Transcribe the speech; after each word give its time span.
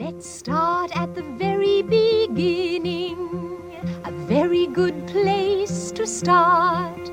Let's 0.00 0.30
start 0.30 0.96
at 0.96 1.16
the 1.16 1.22
very 1.22 1.82
beginning. 1.82 3.18
A 4.04 4.12
very 4.12 4.68
good 4.68 5.08
place 5.08 5.90
to 5.90 6.06
start. 6.06 7.10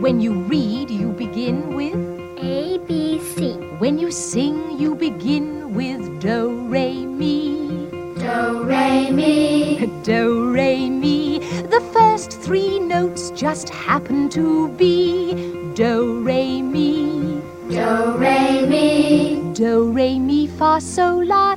When 0.00 0.20
you 0.20 0.34
read, 0.42 0.90
you 0.90 1.12
begin 1.12 1.74
with 1.74 1.96
A, 2.38 2.76
B, 2.86 3.18
C. 3.20 3.54
When 3.78 3.98
you 3.98 4.10
sing, 4.10 4.78
you 4.78 4.94
begin 4.94 5.74
with 5.74 6.20
do, 6.20 6.60
re, 6.68 7.06
mi. 7.06 7.88
Do, 8.18 8.64
re, 8.64 9.10
mi. 9.10 9.86
Do, 10.02 10.52
re, 10.52 10.90
mi. 10.90 11.38
The 11.38 11.80
first 11.94 12.32
three 12.32 12.78
notes 12.78 13.30
just 13.30 13.70
happen 13.70 14.28
to 14.30 14.68
be 14.76 15.72
do, 15.72 16.22
re, 16.22 16.60
mi. 16.60 17.40
Do, 17.70 18.14
re, 18.18 18.66
mi. 18.66 19.52
Do, 19.54 19.90
re, 19.90 20.18
mi, 20.18 20.46
fa, 20.48 20.82
sol, 20.82 21.24
la. 21.24 21.56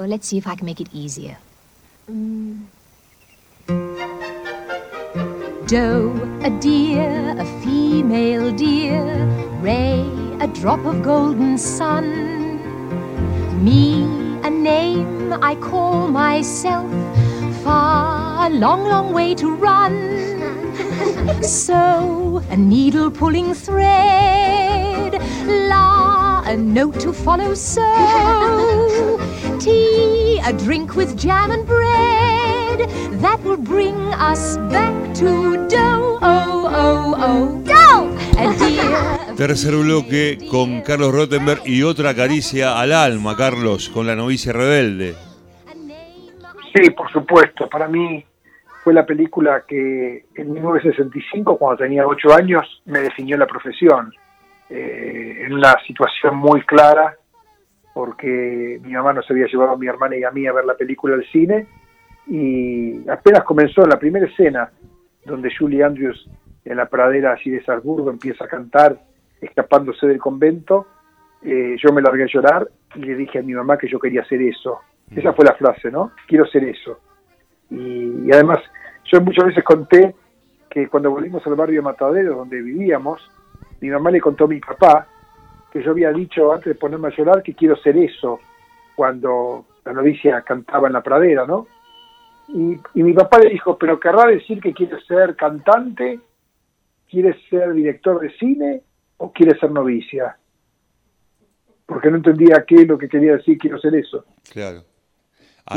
Oh, 0.00 0.06
let's 0.06 0.28
see 0.28 0.38
if 0.38 0.46
I 0.46 0.54
can 0.54 0.64
make 0.64 0.80
it 0.80 0.88
easier. 0.94 1.36
Mm. 2.10 2.64
Do, 5.66 6.40
a 6.42 6.48
deer, 6.58 7.36
a 7.38 7.44
female 7.60 8.50
deer. 8.50 9.04
Ray, 9.60 10.00
a 10.40 10.46
drop 10.46 10.86
of 10.86 11.02
golden 11.02 11.58
sun. 11.58 12.06
Me, 13.62 14.04
a 14.42 14.48
name 14.48 15.34
I 15.34 15.54
call 15.56 16.08
myself. 16.08 16.90
Far, 17.62 18.46
a 18.46 18.48
long, 18.48 18.88
long 18.88 19.12
way 19.12 19.34
to 19.34 19.54
run. 19.54 20.16
So, 21.42 22.42
a 22.48 22.56
needle 22.56 23.10
pulling 23.10 23.52
thread. 23.52 25.20
La, 25.46 26.42
a 26.46 26.56
note 26.56 26.98
to 27.00 27.12
follow. 27.12 27.54
So, 27.54 27.86
tea, 29.60 30.40
a 30.44 30.52
drink 30.52 30.96
with 30.96 31.16
jam 31.16 31.50
and 31.50 31.66
bread. 31.66 32.88
That 33.20 33.40
will 33.44 33.58
bring 33.58 33.94
us 34.14 34.56
back 34.70 34.94
to 35.16 35.68
dough. 35.68 36.18
Oh, 36.22 36.68
oh, 36.72 37.14
oh, 37.18 37.62
dough! 37.64 39.36
Tercer 39.36 39.76
bloque 39.76 40.38
con 40.50 40.80
Carlos 40.80 41.12
Rottenberg 41.12 41.62
y 41.66 41.82
otra 41.82 42.14
caricia 42.14 42.80
al 42.80 42.92
alma, 42.92 43.36
Carlos, 43.36 43.90
con 43.90 44.06
la 44.06 44.16
novicia 44.16 44.52
rebelde. 44.52 45.14
Sí, 46.74 46.90
por 46.90 47.10
supuesto. 47.12 47.68
Para 47.68 47.86
mí 47.88 48.24
fue 48.82 48.94
la 48.94 49.04
película 49.04 49.64
que 49.66 50.24
en 50.34 50.52
1965, 50.52 51.58
cuando 51.58 51.84
tenía 51.84 52.06
ocho 52.06 52.32
años, 52.32 52.82
me 52.86 53.00
definió 53.00 53.36
la 53.36 53.46
profesión. 53.46 54.12
Eh, 54.70 55.44
en 55.46 55.52
una 55.52 55.74
situación 55.86 56.36
muy 56.36 56.62
clara, 56.62 57.16
porque 57.94 58.80
mi 58.82 58.92
mamá 58.92 59.12
nos 59.12 59.30
había 59.30 59.46
llevado 59.46 59.72
a 59.72 59.76
mi 59.76 59.86
hermana 59.86 60.16
y 60.16 60.24
a 60.24 60.30
mí 60.30 60.46
a 60.46 60.52
ver 60.52 60.64
la 60.64 60.76
película 60.76 61.14
al 61.14 61.24
cine, 61.26 61.66
y 62.26 63.08
apenas 63.08 63.44
comenzó 63.44 63.82
la 63.86 63.98
primera 63.98 64.26
escena, 64.26 64.70
donde 65.24 65.50
Julie 65.56 65.82
Andrews 65.82 66.28
en 66.64 66.76
la 66.76 66.86
pradera 66.86 67.32
allí 67.32 67.50
de 67.50 67.64
Salzburgo 67.64 68.10
empieza 68.10 68.44
a 68.44 68.48
cantar, 68.48 69.00
escapándose 69.40 70.06
del 70.06 70.18
convento, 70.18 70.86
eh, 71.42 71.76
yo 71.82 71.92
me 71.92 72.02
largué 72.02 72.24
a 72.24 72.32
llorar 72.32 72.68
y 72.94 73.00
le 73.00 73.16
dije 73.16 73.38
a 73.38 73.42
mi 73.42 73.54
mamá 73.54 73.78
que 73.78 73.88
yo 73.88 73.98
quería 73.98 74.22
hacer 74.22 74.42
eso. 74.42 74.80
Esa 75.10 75.32
fue 75.32 75.44
la 75.44 75.54
frase, 75.54 75.90
¿no? 75.90 76.12
Quiero 76.28 76.46
ser 76.46 76.64
eso. 76.64 77.00
Y, 77.70 78.26
y 78.26 78.32
además, 78.32 78.58
yo 79.04 79.20
muchas 79.20 79.46
veces 79.46 79.64
conté 79.64 80.14
que 80.68 80.88
cuando 80.88 81.10
volvimos 81.10 81.44
al 81.46 81.56
barrio 81.56 81.80
de 81.80 81.84
Matadero, 81.84 82.36
donde 82.36 82.60
vivíamos, 82.62 83.20
mi 83.80 83.88
mamá 83.88 84.10
le 84.10 84.20
contó 84.20 84.44
a 84.44 84.48
mi 84.48 84.60
papá 84.60 85.08
que 85.72 85.82
yo 85.82 85.90
había 85.92 86.12
dicho 86.12 86.52
antes 86.52 86.66
de 86.66 86.74
ponerme 86.74 87.08
a 87.08 87.16
llorar 87.16 87.42
que 87.42 87.54
quiero 87.54 87.76
ser 87.76 87.96
eso 87.96 88.40
cuando 88.96 89.66
la 89.84 89.92
novicia 89.92 90.42
cantaba 90.42 90.88
en 90.88 90.92
la 90.94 91.02
pradera, 91.02 91.46
¿no? 91.46 91.66
Y, 92.48 92.76
y 92.94 93.02
mi 93.02 93.12
papá 93.12 93.38
le 93.38 93.50
dijo, 93.50 93.78
pero 93.78 93.98
querrá 94.00 94.26
decir 94.26 94.60
que 94.60 94.72
quiere 94.74 95.00
ser 95.06 95.36
cantante, 95.36 96.18
quiere 97.08 97.36
ser 97.48 97.72
director 97.72 98.20
de 98.20 98.30
cine 98.36 98.82
o 99.18 99.32
quiere 99.32 99.58
ser 99.58 99.70
novicia. 99.70 100.36
Porque 101.86 102.10
no 102.10 102.16
entendía 102.16 102.64
qué 102.66 102.76
es 102.76 102.88
lo 102.88 102.98
que 102.98 103.08
quería 103.08 103.36
decir, 103.36 103.58
quiero 103.58 103.78
ser 103.78 103.94
eso. 103.94 104.24
Claro. 104.52 104.82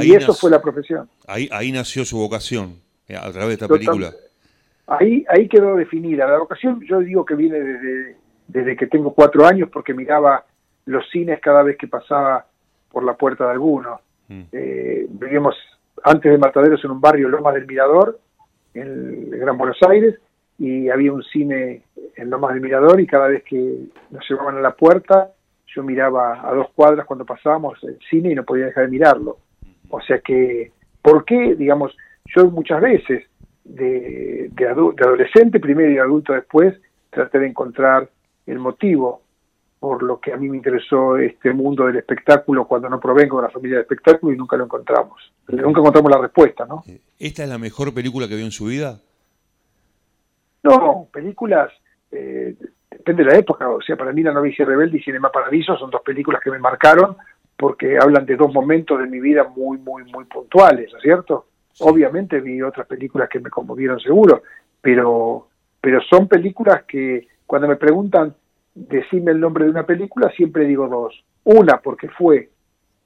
y 0.01 0.13
eso 0.15 0.33
fue 0.33 0.49
la 0.49 0.61
profesión. 0.61 1.09
ahí, 1.27 1.47
ahí 1.51 1.71
nació 1.71 2.05
su 2.05 2.17
vocación, 2.17 2.81
eh, 3.07 3.15
a 3.15 3.31
través 3.31 3.47
de 3.49 3.53
esta 3.53 3.67
Total- 3.67 3.85
película. 3.85 4.11
Ahí, 4.85 5.23
ahí 5.29 5.47
quedó 5.47 5.75
definida. 5.75 6.27
La 6.27 6.39
vocación 6.39 6.81
yo 6.87 6.99
digo 6.99 7.23
que 7.23 7.35
viene 7.35 7.59
desde, 7.59 8.17
desde 8.47 8.75
que 8.75 8.87
tengo 8.87 9.13
cuatro 9.13 9.45
años 9.45 9.69
porque 9.71 9.93
miraba 9.93 10.45
los 10.85 11.09
cines 11.09 11.39
cada 11.39 11.63
vez 11.63 11.77
que 11.77 11.87
pasaba 11.87 12.45
por 12.91 13.03
la 13.03 13.13
puerta 13.15 13.45
de 13.45 13.51
alguno. 13.51 14.01
Mm. 14.27 14.41
Eh, 14.51 15.07
vivíamos 15.09 15.55
antes 16.03 16.31
de 16.31 16.37
Mataderos 16.37 16.83
en 16.83 16.91
un 16.91 17.01
barrio 17.01 17.29
Lomas 17.29 17.53
del 17.55 17.67
Mirador, 17.67 18.19
en 18.73 19.29
el 19.31 19.39
Gran 19.39 19.57
Buenos 19.57 19.77
Aires, 19.87 20.19
y 20.59 20.89
había 20.89 21.13
un 21.13 21.23
cine 21.23 21.83
en 22.15 22.29
Lomas 22.29 22.53
del 22.53 22.61
Mirador 22.61 22.99
y 22.99 23.07
cada 23.07 23.27
vez 23.27 23.43
que 23.43 23.85
nos 24.11 24.29
llevaban 24.29 24.57
a 24.57 24.61
la 24.61 24.75
puerta 24.75 25.31
yo 25.75 25.81
miraba 25.81 26.47
a 26.47 26.53
dos 26.53 26.67
cuadras 26.75 27.05
cuando 27.07 27.25
pasábamos 27.25 27.83
el 27.83 27.97
cine 28.09 28.31
y 28.31 28.35
no 28.35 28.43
podía 28.43 28.65
dejar 28.65 28.85
de 28.85 28.91
mirarlo. 28.91 29.37
O 29.89 29.99
sea 30.01 30.19
que, 30.19 30.71
¿por 31.01 31.25
qué? 31.25 31.55
Digamos, 31.55 31.97
yo 32.25 32.45
muchas 32.51 32.79
veces 32.79 33.25
de, 33.63 34.49
de, 34.51 34.69
adu- 34.69 34.93
de 34.93 35.03
adolescente 35.03 35.59
primero 35.59 35.91
y 35.91 35.97
adulto 35.97 36.33
después 36.33 36.79
traté 37.09 37.39
de 37.39 37.47
encontrar 37.47 38.07
el 38.45 38.59
motivo 38.59 39.21
por 39.83 40.01
lo 40.01 40.17
que 40.17 40.31
a 40.31 40.37
mí 40.37 40.47
me 40.47 40.55
interesó 40.55 41.17
este 41.17 41.51
mundo 41.51 41.85
del 41.85 41.97
espectáculo 41.97 42.65
cuando 42.65 42.87
no 42.87 43.01
provengo 43.01 43.35
de 43.35 43.43
una 43.43 43.53
familia 43.53 43.77
de 43.77 43.81
espectáculo 43.81 44.31
y 44.31 44.37
nunca 44.37 44.55
lo 44.55 44.63
encontramos. 44.63 45.33
Nunca 45.49 45.81
encontramos 45.81 46.09
la 46.09 46.19
respuesta, 46.19 46.65
¿no? 46.65 46.83
Eh, 46.87 47.01
¿Esta 47.19 47.43
es 47.43 47.49
la 47.49 47.57
mejor 47.57 47.93
película 47.93 48.29
que 48.29 48.37
vio 48.37 48.45
en 48.45 48.51
su 48.51 48.67
vida? 48.67 49.01
No, 50.63 51.09
películas, 51.11 51.69
eh, 52.11 52.55
depende 52.89 53.25
de 53.25 53.31
la 53.31 53.37
época, 53.37 53.69
o 53.69 53.81
sea, 53.81 53.97
para 53.97 54.13
mí 54.13 54.23
La 54.23 54.31
novicia 54.31 54.63
rebelde 54.63 54.99
y 54.99 55.03
Cinema 55.03 55.29
Paradiso 55.29 55.75
son 55.75 55.91
dos 55.91 56.01
películas 56.01 56.41
que 56.41 56.51
me 56.51 56.59
marcaron 56.59 57.17
porque 57.57 57.97
hablan 57.97 58.25
de 58.25 58.37
dos 58.37 58.53
momentos 58.53 58.97
de 58.99 59.07
mi 59.07 59.19
vida 59.19 59.43
muy, 59.53 59.77
muy, 59.79 60.05
muy 60.05 60.23
puntuales, 60.23 60.93
¿no 60.93 60.97
es 60.97 61.03
cierto? 61.03 61.47
Obviamente 61.79 62.39
vi 62.39 62.61
otras 62.61 62.87
películas 62.87 63.27
que 63.27 63.41
me 63.41 63.49
conmovieron 63.49 63.99
seguro, 63.99 64.43
pero, 64.81 65.49
pero 65.81 65.99
son 66.09 66.29
películas 66.29 66.83
que 66.83 67.27
cuando 67.53 67.67
me 67.67 67.75
preguntan 67.75 68.35
decirme 68.73 69.29
el 69.29 69.39
nombre 69.39 69.65
de 69.65 69.69
una 69.69 69.85
película, 69.85 70.31
siempre 70.35 70.65
digo 70.65 70.87
dos. 70.87 71.23
Una 71.43 71.81
porque 71.81 72.09
fue 72.09 72.49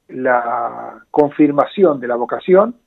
la 0.07 1.03
confirmación 1.11 1.99
de 1.99 2.07
la 2.07 2.15
vocación 2.15 2.77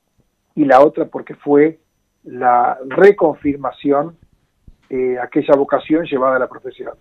y 0.54 0.64
la 0.64 0.80
otra 0.80 1.08
porque 1.08 1.34
fue 1.34 1.78
la 2.24 2.78
reconfirmación 2.88 4.16
eh, 4.88 5.18
aquella 5.22 5.54
vocación 5.54 6.06
llevada 6.06 6.36
a 6.36 6.38
la 6.38 6.48
profesión. 6.48 6.94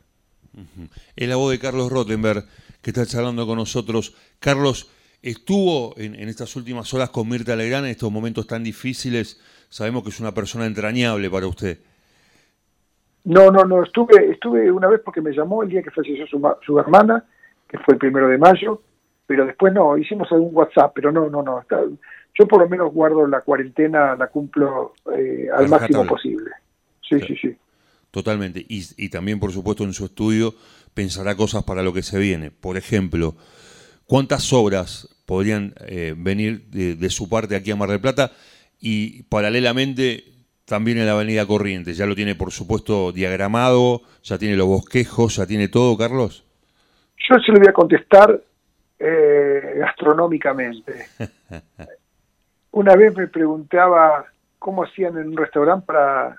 Es 1.15 1.29
la 1.29 1.37
voz 1.37 1.51
de 1.51 1.59
Carlos 1.59 1.89
Rottenberg 1.89 2.43
que 2.81 2.89
está 2.89 3.05
charlando 3.05 3.47
con 3.47 3.55
nosotros. 3.55 4.13
Carlos, 4.41 4.91
estuvo 5.21 5.97
en, 5.97 6.15
en 6.15 6.27
estas 6.27 6.53
últimas 6.57 6.93
horas 6.93 7.11
con 7.11 7.29
Mirta 7.29 7.55
Legrand 7.55 7.85
en 7.85 7.91
estos 7.91 8.11
momentos 8.11 8.45
tan 8.45 8.65
difíciles. 8.65 9.39
Sabemos 9.69 10.03
que 10.03 10.09
es 10.09 10.19
una 10.19 10.33
persona 10.33 10.65
entrañable 10.65 11.29
para 11.29 11.47
usted. 11.47 11.79
No, 13.29 13.51
no, 13.51 13.63
no, 13.63 13.83
estuve, 13.83 14.31
estuve 14.31 14.71
una 14.71 14.87
vez 14.87 15.01
porque 15.05 15.21
me 15.21 15.31
llamó 15.31 15.61
el 15.61 15.69
día 15.69 15.83
que 15.83 15.91
falleció 15.91 16.25
su, 16.25 16.41
su 16.65 16.79
hermana, 16.79 17.23
que 17.67 17.77
fue 17.77 17.93
el 17.93 17.99
primero 17.99 18.27
de 18.27 18.39
mayo, 18.39 18.81
pero 19.27 19.45
después 19.45 19.71
no, 19.71 19.95
hicimos 19.99 20.31
algún 20.31 20.49
WhatsApp, 20.55 20.91
pero 20.95 21.11
no, 21.11 21.29
no, 21.29 21.43
no. 21.43 21.61
está- 21.61 21.83
yo 22.37 22.47
por 22.47 22.61
lo 22.61 22.67
menos 22.67 22.91
guardo 22.91 23.27
la 23.27 23.41
cuarentena, 23.41 24.15
la 24.15 24.27
cumplo 24.27 24.93
eh, 25.15 25.47
al 25.53 25.69
máximo 25.69 26.07
posible. 26.07 26.49
Sí, 27.07 27.19
sí, 27.27 27.35
sí. 27.39 27.55
Totalmente. 28.09 28.65
Y, 28.67 28.83
y 28.97 29.09
también, 29.09 29.39
por 29.39 29.51
supuesto, 29.51 29.83
en 29.83 29.93
su 29.93 30.05
estudio 30.05 30.55
pensará 30.95 31.35
cosas 31.35 31.63
para 31.63 31.83
lo 31.83 31.93
que 31.93 32.01
se 32.01 32.17
viene. 32.17 32.49
Por 32.49 32.77
ejemplo, 32.77 33.35
¿cuántas 34.07 34.51
obras 34.53 35.07
podrían 35.27 35.75
eh, 35.85 36.15
venir 36.17 36.65
de, 36.71 36.95
de 36.95 37.09
su 37.11 37.29
parte 37.29 37.55
aquí 37.55 37.69
a 37.69 37.75
Mar 37.75 37.89
del 37.89 38.01
Plata? 38.01 38.31
Y 38.79 39.23
paralelamente 39.23 40.23
también 40.69 40.99
en 40.99 41.07
la 41.07 41.13
Avenida 41.13 41.45
Corrientes. 41.45 41.97
¿Ya 41.97 42.05
lo 42.05 42.15
tiene, 42.15 42.35
por 42.35 42.51
supuesto, 42.51 43.11
diagramado? 43.11 44.01
¿Ya 44.23 44.37
tiene 44.37 44.55
los 44.55 44.67
bosquejos? 44.67 45.35
¿Ya 45.35 45.45
tiene 45.45 45.67
todo, 45.67 45.97
Carlos? 45.97 46.45
Yo 47.27 47.37
se 47.39 47.51
lo 47.51 47.59
voy 47.59 47.67
a 47.67 47.73
contestar 47.73 48.39
eh, 48.97 49.73
gastronómicamente. 49.77 51.07
Una 52.71 52.95
vez 52.95 53.15
me 53.17 53.27
preguntaba 53.27 54.25
cómo 54.59 54.83
hacían 54.83 55.17
en 55.17 55.29
un 55.29 55.37
restaurante 55.37 55.85
para, 55.87 56.37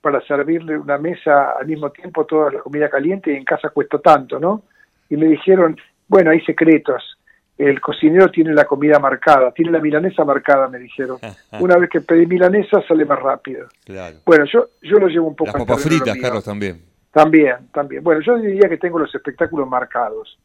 para 0.00 0.20
servirle 0.26 0.76
una 0.76 0.98
mesa 0.98 1.52
al 1.58 1.66
mismo 1.66 1.90
tiempo 1.90 2.26
toda 2.26 2.50
la 2.50 2.60
comida 2.60 2.90
caliente 2.90 3.32
y 3.32 3.36
en 3.36 3.44
casa 3.44 3.68
cuesta 3.70 3.98
tanto, 3.98 4.40
¿no? 4.40 4.64
Y 5.08 5.16
me 5.16 5.26
dijeron, 5.26 5.76
bueno, 6.08 6.30
hay 6.30 6.40
secretos. 6.40 7.16
El 7.60 7.78
cocinero 7.78 8.30
tiene 8.30 8.54
la 8.54 8.64
comida 8.64 8.98
marcada, 8.98 9.52
tiene 9.52 9.70
la 9.70 9.80
milanesa 9.80 10.24
marcada, 10.24 10.66
me 10.68 10.78
dijeron. 10.78 11.18
Una 11.60 11.76
vez 11.76 11.90
que 11.90 12.00
pedí 12.00 12.24
milanesa 12.24 12.82
sale 12.88 13.04
más 13.04 13.20
rápido. 13.20 13.68
Claro. 13.84 14.16
Bueno, 14.24 14.46
yo, 14.50 14.68
yo 14.80 14.96
lo 14.96 15.08
llevo 15.08 15.28
un 15.28 15.36
poco 15.36 15.52
Las 15.52 15.66
papas 15.66 15.84
fritas. 15.84 16.16
Carlos, 16.16 16.42
también. 16.42 16.80
También, 17.12 17.68
también. 17.70 18.02
Bueno, 18.02 18.22
yo 18.22 18.38
diría 18.38 18.66
que 18.66 18.78
tengo 18.78 18.98
los 18.98 19.14
espectáculos 19.14 19.68
marcados. 19.68 20.38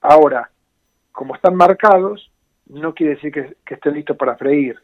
Ahora, 0.00 0.48
como 1.10 1.34
están 1.34 1.56
marcados, 1.56 2.30
no 2.66 2.94
quiere 2.94 3.16
decir 3.16 3.32
que, 3.32 3.56
que 3.66 3.74
estén 3.74 3.94
listos 3.94 4.16
para 4.16 4.36
freír. 4.36 4.78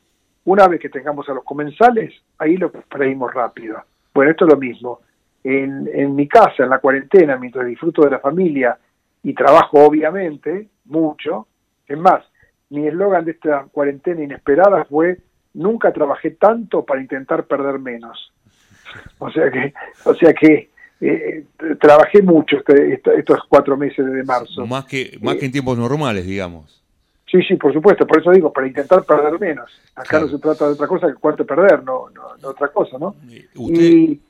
Una 0.44 0.66
vez 0.66 0.80
que 0.80 0.88
tengamos 0.88 1.28
a 1.28 1.34
los 1.34 1.44
comensales, 1.44 2.12
ahí 2.38 2.56
lo 2.56 2.72
freímos 2.90 3.32
rápido. 3.32 3.80
Bueno, 4.12 4.32
esto 4.32 4.44
es 4.44 4.52
lo 4.52 4.58
mismo. 4.58 5.02
En, 5.44 5.88
en 5.92 6.16
mi 6.16 6.26
casa, 6.26 6.64
en 6.64 6.70
la 6.70 6.80
cuarentena, 6.80 7.36
mientras 7.36 7.64
disfruto 7.64 8.02
de 8.02 8.10
la 8.10 8.18
familia 8.18 8.76
y 9.22 9.32
trabajo 9.34 9.86
obviamente, 9.86 10.66
mucho, 10.86 11.46
es 11.86 11.98
más, 11.98 12.24
mi 12.70 12.86
eslogan 12.86 13.24
de 13.24 13.32
esta 13.32 13.64
cuarentena 13.72 14.22
inesperada 14.22 14.84
fue 14.84 15.18
nunca 15.54 15.92
trabajé 15.92 16.32
tanto 16.32 16.84
para 16.84 17.00
intentar 17.00 17.44
perder 17.44 17.78
menos. 17.78 18.32
O 19.18 19.30
sea 19.30 19.50
que, 19.50 19.74
o 20.04 20.14
sea 20.14 20.32
que 20.32 20.70
eh, 21.00 21.44
trabajé 21.78 22.22
mucho 22.22 22.56
este, 22.58 22.94
estos 22.94 23.40
cuatro 23.48 23.76
meses 23.76 24.06
de 24.06 24.22
marzo. 24.24 24.66
Más 24.66 24.86
que, 24.86 25.18
más 25.20 25.36
que 25.36 25.46
en 25.46 25.52
tiempos 25.52 25.76
normales, 25.76 26.24
digamos. 26.24 26.82
Sí, 27.30 27.42
sí, 27.42 27.56
por 27.56 27.72
supuesto, 27.72 28.06
por 28.06 28.20
eso 28.20 28.30
digo, 28.30 28.52
para 28.52 28.68
intentar 28.68 29.04
perder 29.04 29.38
menos. 29.38 29.70
Acá 29.94 30.20
no 30.20 30.28
se 30.28 30.38
trata 30.38 30.66
de 30.66 30.74
otra 30.74 30.86
cosa 30.86 31.08
que 31.08 31.14
cuánto 31.14 31.44
perder, 31.44 31.82
no, 31.82 32.08
no, 32.10 32.48
otra 32.48 32.68
cosa, 32.68 32.96
¿no? 32.98 33.16
Y, 33.28 34.20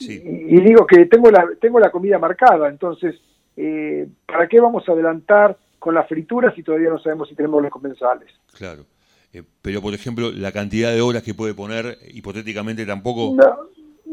y, 0.00 0.60
digo 0.60 0.86
que 0.86 1.06
tengo 1.06 1.30
la, 1.30 1.46
tengo 1.60 1.78
la 1.78 1.90
comida 1.90 2.18
marcada, 2.18 2.68
entonces, 2.68 3.14
eh, 3.56 4.08
¿para 4.26 4.48
qué 4.48 4.60
vamos 4.60 4.88
a 4.88 4.92
adelantar 4.92 5.56
con 5.80 5.94
las 5.94 6.06
frituras 6.06 6.54
si 6.54 6.62
todavía 6.62 6.90
no 6.90 6.98
sabemos 7.00 7.28
si 7.28 7.34
tenemos 7.34 7.60
los 7.60 7.72
comensales? 7.72 8.28
Claro. 8.56 8.84
Eh, 9.32 9.42
pero, 9.62 9.80
por 9.80 9.94
ejemplo, 9.94 10.30
la 10.30 10.52
cantidad 10.52 10.92
de 10.92 11.00
horas 11.00 11.24
que 11.24 11.34
puede 11.34 11.54
poner, 11.54 11.98
hipotéticamente 12.12 12.86
tampoco... 12.86 13.34
No, 13.34 13.56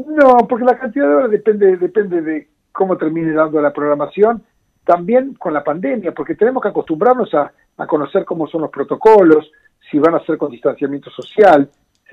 no 0.08 0.48
porque 0.48 0.66
la 0.66 0.80
cantidad 0.80 1.08
de 1.08 1.14
horas 1.14 1.32
depende, 1.32 1.78
depende 1.78 2.22
de 2.22 2.48
cómo 2.72 2.98
termine 2.98 3.34
dando 3.34 3.62
la 3.62 3.74
programación, 3.74 4.44
también 4.84 5.34
con 5.36 5.54
la 5.54 5.64
pandemia, 5.64 6.14
porque 6.14 6.36
tenemos 6.36 6.64
que 6.64 6.70
acostumbrarnos 6.70 7.34
a, 7.34 7.52
a 7.78 7.86
conocer 7.86 8.24
cómo 8.26 8.48
son 8.48 8.62
los 8.62 8.72
protocolos, 8.72 9.52
si 9.92 10.00
van 10.00 10.16
a 10.16 10.26
ser 10.26 10.38
con 10.38 10.52
distanciamiento 10.52 11.10
social. 11.10 11.70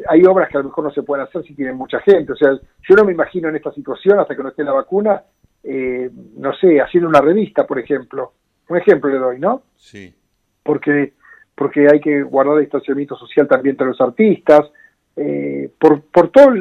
Hay 0.09 0.25
obras 0.25 0.49
que 0.49 0.57
a 0.57 0.61
lo 0.61 0.69
mejor 0.69 0.85
no 0.85 0.91
se 0.91 1.03
pueden 1.03 1.25
hacer 1.25 1.45
si 1.45 1.55
tienen 1.55 1.77
mucha 1.77 2.01
gente. 2.01 2.33
O 2.33 2.37
sea, 2.37 2.51
yo 2.53 2.97
no 2.97 3.05
me 3.05 3.13
imagino 3.13 3.49
en 3.49 3.57
esta 3.57 3.73
situación, 3.73 4.19
hasta 4.19 4.35
que 4.35 4.43
no 4.43 4.49
esté 4.49 4.65
la 4.65 4.73
vacuna, 4.73 5.23
eh, 5.63 6.11
no 6.37 6.53
sé, 6.55 6.81
haciendo 6.81 7.09
una 7.09 7.21
revista, 7.21 7.67
por 7.67 7.79
ejemplo. 7.79 8.33
Un 8.69 8.77
ejemplo 8.79 9.11
le 9.11 9.19
doy, 9.19 9.39
¿no? 9.39 9.63
Sí. 9.77 10.15
Porque 10.63 11.13
porque 11.55 11.89
hay 11.91 12.01
que 12.01 12.23
guardar 12.23 12.59
distanciamiento 12.59 13.17
social 13.17 13.47
también 13.47 13.75
entre 13.75 13.87
los 13.87 14.01
artistas, 14.01 14.71
eh, 15.17 15.71
por, 15.79 16.03
por 16.03 16.31
toda 16.31 16.55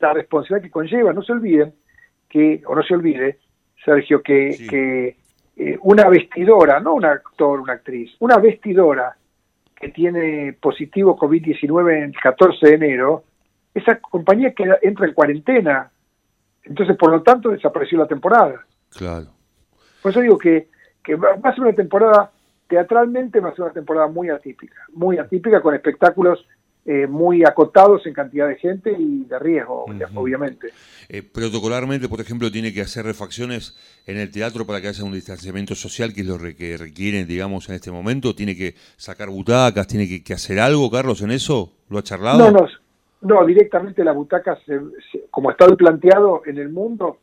la 0.00 0.12
responsabilidad 0.14 0.62
que 0.62 0.70
conlleva. 0.70 1.12
No 1.12 1.22
se 1.22 1.32
olviden 1.32 1.74
que, 2.28 2.62
o 2.66 2.74
no 2.74 2.82
se 2.82 2.94
olvide, 2.94 3.38
Sergio, 3.84 4.22
que, 4.22 4.56
que 4.68 5.16
eh, 5.56 5.78
una 5.82 6.08
vestidora, 6.08 6.80
no 6.80 6.94
un 6.94 7.04
actor, 7.04 7.60
una 7.60 7.74
actriz, 7.74 8.12
una 8.20 8.38
vestidora 8.38 9.16
que 9.76 9.88
tiene 9.88 10.54
positivo 10.54 11.18
COVID-19 11.18 12.04
el 12.04 12.20
14 12.20 12.66
de 12.66 12.74
enero, 12.74 13.24
esa 13.74 13.98
compañía 13.98 14.52
que 14.52 14.64
entra 14.82 15.06
en 15.06 15.14
cuarentena. 15.14 15.90
Entonces, 16.64 16.96
por 16.96 17.10
lo 17.10 17.22
tanto, 17.22 17.50
desapareció 17.50 17.98
la 17.98 18.06
temporada. 18.06 18.64
Claro. 18.90 19.28
Por 20.02 20.10
eso 20.10 20.20
digo 20.20 20.38
que, 20.38 20.68
que 21.02 21.14
va 21.16 21.38
a 21.42 21.54
ser 21.54 21.60
una 21.64 21.72
temporada 21.72 22.30
teatralmente 22.70 23.40
va 23.40 23.48
a 23.50 23.54
ser 23.54 23.64
una 23.64 23.74
temporada 23.74 24.06
muy 24.06 24.30
atípica, 24.30 24.76
muy 24.92 25.18
atípica 25.18 25.60
con 25.60 25.74
espectáculos 25.74 26.46
eh, 26.86 27.06
muy 27.06 27.44
acotados 27.44 28.06
en 28.06 28.14
cantidad 28.14 28.48
de 28.48 28.56
gente 28.56 28.96
y 28.98 29.24
de 29.24 29.38
riesgo, 29.38 29.84
obviamente. 30.14 30.68
Eh, 31.10 31.22
protocolarmente, 31.22 32.08
por 32.08 32.20
ejemplo, 32.20 32.50
tiene 32.50 32.72
que 32.72 32.80
hacer 32.80 33.04
refacciones 33.04 33.76
en 34.06 34.16
el 34.16 34.30
teatro 34.30 34.64
para 34.64 34.80
que 34.80 34.88
haya 34.88 35.04
un 35.04 35.12
distanciamiento 35.12 35.74
social, 35.74 36.14
que 36.14 36.22
es 36.22 36.26
lo 36.26 36.38
que 36.38 36.76
requieren, 36.78 37.26
digamos, 37.26 37.68
en 37.68 37.74
este 37.74 37.90
momento. 37.90 38.34
Tiene 38.34 38.56
que 38.56 38.74
sacar 38.96 39.28
butacas, 39.28 39.86
tiene 39.86 40.22
que, 40.22 40.32
hacer 40.32 40.58
algo, 40.58 40.90
Carlos, 40.90 41.20
en 41.20 41.32
eso. 41.32 41.72
¿Lo 41.90 41.98
ha 41.98 42.02
charlado? 42.02 42.38
No, 42.38 42.50
no, 42.50 42.66
no 43.20 43.44
directamente 43.44 44.02
las 44.02 44.14
butacas, 44.14 44.58
como 45.30 45.50
está 45.50 45.66
planteado 45.76 46.42
en 46.46 46.56
el 46.56 46.70
mundo, 46.70 47.18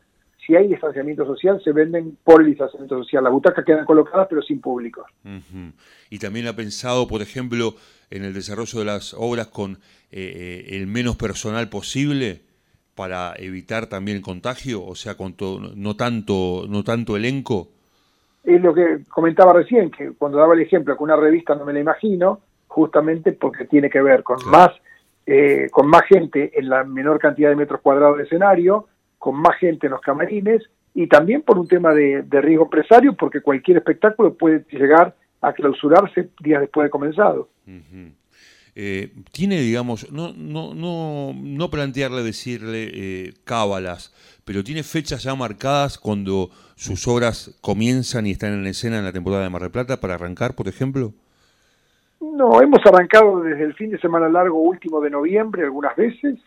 si 0.47 0.55
hay 0.55 0.69
distanciamiento 0.69 1.25
social, 1.25 1.61
se 1.61 1.73
venden 1.73 2.17
por 2.23 2.39
el 2.39 2.47
distanciamiento 2.47 2.97
social. 3.03 3.21
Las 3.21 3.33
butacas 3.33 3.65
quedan 3.65 3.85
colocadas, 3.85 4.27
pero 4.29 4.41
sin 4.41 4.61
público. 4.61 5.05
Y 6.09 6.19
también 6.19 6.47
ha 6.47 6.55
pensado, 6.55 7.05
por 7.05 7.21
ejemplo, 7.21 7.73
en 8.09 8.23
el 8.23 8.33
desarrollo 8.33 8.79
de 8.79 8.85
las 8.85 9.13
obras 9.13 9.47
con 9.47 9.73
eh, 9.73 9.75
eh, 10.69 10.77
el 10.77 10.87
menos 10.87 11.17
personal 11.17 11.67
posible 11.67 12.43
para 12.95 13.33
evitar 13.37 13.87
también 13.87 14.17
el 14.17 14.23
contagio, 14.23 14.83
o 14.85 14.95
sea, 14.95 15.15
con 15.15 15.35
no 15.75 15.95
tanto 15.97 16.65
no 16.67 16.83
tanto 16.83 17.17
elenco. 17.17 17.67
Es 18.45 18.61
lo 18.61 18.73
que 18.73 18.99
comentaba 19.09 19.51
recién, 19.51 19.91
que 19.91 20.13
cuando 20.13 20.37
daba 20.37 20.53
el 20.53 20.61
ejemplo 20.61 20.95
que 20.95 21.03
una 21.03 21.17
revista 21.17 21.55
no 21.55 21.65
me 21.65 21.73
la 21.73 21.81
imagino, 21.81 22.39
justamente 22.67 23.33
porque 23.33 23.65
tiene 23.65 23.89
que 23.89 24.01
ver 24.01 24.23
con 24.23 24.37
más 24.49 24.71
eh, 25.25 25.67
con 25.69 25.87
más 25.87 26.03
gente 26.03 26.57
en 26.57 26.69
la 26.69 26.85
menor 26.85 27.19
cantidad 27.19 27.49
de 27.49 27.57
metros 27.57 27.81
cuadrados 27.81 28.17
de 28.17 28.23
escenario, 28.23 28.87
con 29.17 29.35
más 29.35 29.57
gente 29.57 29.87
en 29.87 29.91
los 29.91 30.01
camarines 30.01 30.63
y 30.93 31.07
también 31.07 31.43
por 31.43 31.59
un 31.59 31.67
tema 31.67 31.93
de, 31.93 32.23
riesgo 32.29 32.65
empresario, 32.65 33.13
porque 33.13 33.41
cualquier 33.41 33.77
espectáculo 33.77 34.33
puede 34.33 34.65
llegar 34.71 35.15
a 35.41 35.53
clausurarse 35.53 36.29
días 36.41 36.61
después 36.61 36.85
de 36.85 36.89
comenzado. 36.89 37.49
Eh, 38.79 39.11
tiene, 39.31 39.59
digamos, 39.59 40.11
no, 40.11 40.33
no, 40.33 40.73
no, 40.73 41.33
no 41.35 41.69
plantearle, 41.69 42.23
decirle 42.23 42.89
eh, 42.93 43.33
cábalas, 43.43 44.13
pero 44.45 44.63
tiene 44.63 44.83
fechas 44.83 45.23
ya 45.23 45.35
marcadas 45.35 45.97
cuando 45.97 46.49
sus 46.75 47.07
obras 47.07 47.57
comienzan 47.61 48.27
y 48.27 48.31
están 48.31 48.53
en 48.53 48.65
escena 48.67 48.99
en 48.99 49.05
la 49.05 49.11
temporada 49.11 49.43
de 49.43 49.49
Mar 49.49 49.63
del 49.63 49.71
Plata 49.71 49.99
para 49.99 50.15
arrancar, 50.15 50.55
por 50.55 50.67
ejemplo. 50.67 51.11
No, 52.19 52.61
hemos 52.61 52.83
arrancado 52.85 53.41
desde 53.41 53.63
el 53.63 53.73
fin 53.75 53.91
de 53.91 53.99
semana 53.99 54.29
largo 54.29 54.59
último 54.59 55.01
de 55.01 55.09
noviembre 55.09 55.63
algunas 55.63 55.95
veces 55.95 56.39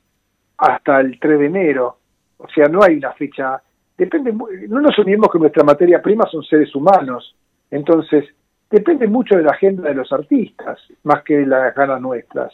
hasta 0.57 1.01
el 1.01 1.21
3 1.21 1.39
de 1.39 1.47
enero. 1.47 2.00
O 2.41 2.49
sea, 2.49 2.67
no 2.67 2.83
hay 2.83 2.97
una 2.97 3.13
fecha. 3.13 3.61
Depende, 3.97 4.33
no 4.33 4.81
nos 4.81 4.99
olvidemos 4.99 5.29
que 5.31 5.39
nuestra 5.39 5.63
materia 5.63 6.01
prima 6.01 6.25
son 6.31 6.43
seres 6.43 6.75
humanos. 6.75 7.37
Entonces, 7.71 8.25
depende 8.71 9.07
mucho 9.07 9.37
de 9.37 9.43
la 9.43 9.53
agenda 9.53 9.89
de 9.89 9.95
los 9.95 10.11
artistas, 10.13 10.79
más 11.05 11.23
que 11.23 11.39
de 11.39 11.47
las 11.47 11.75
ganas 11.75 12.01
nuestras. 12.01 12.53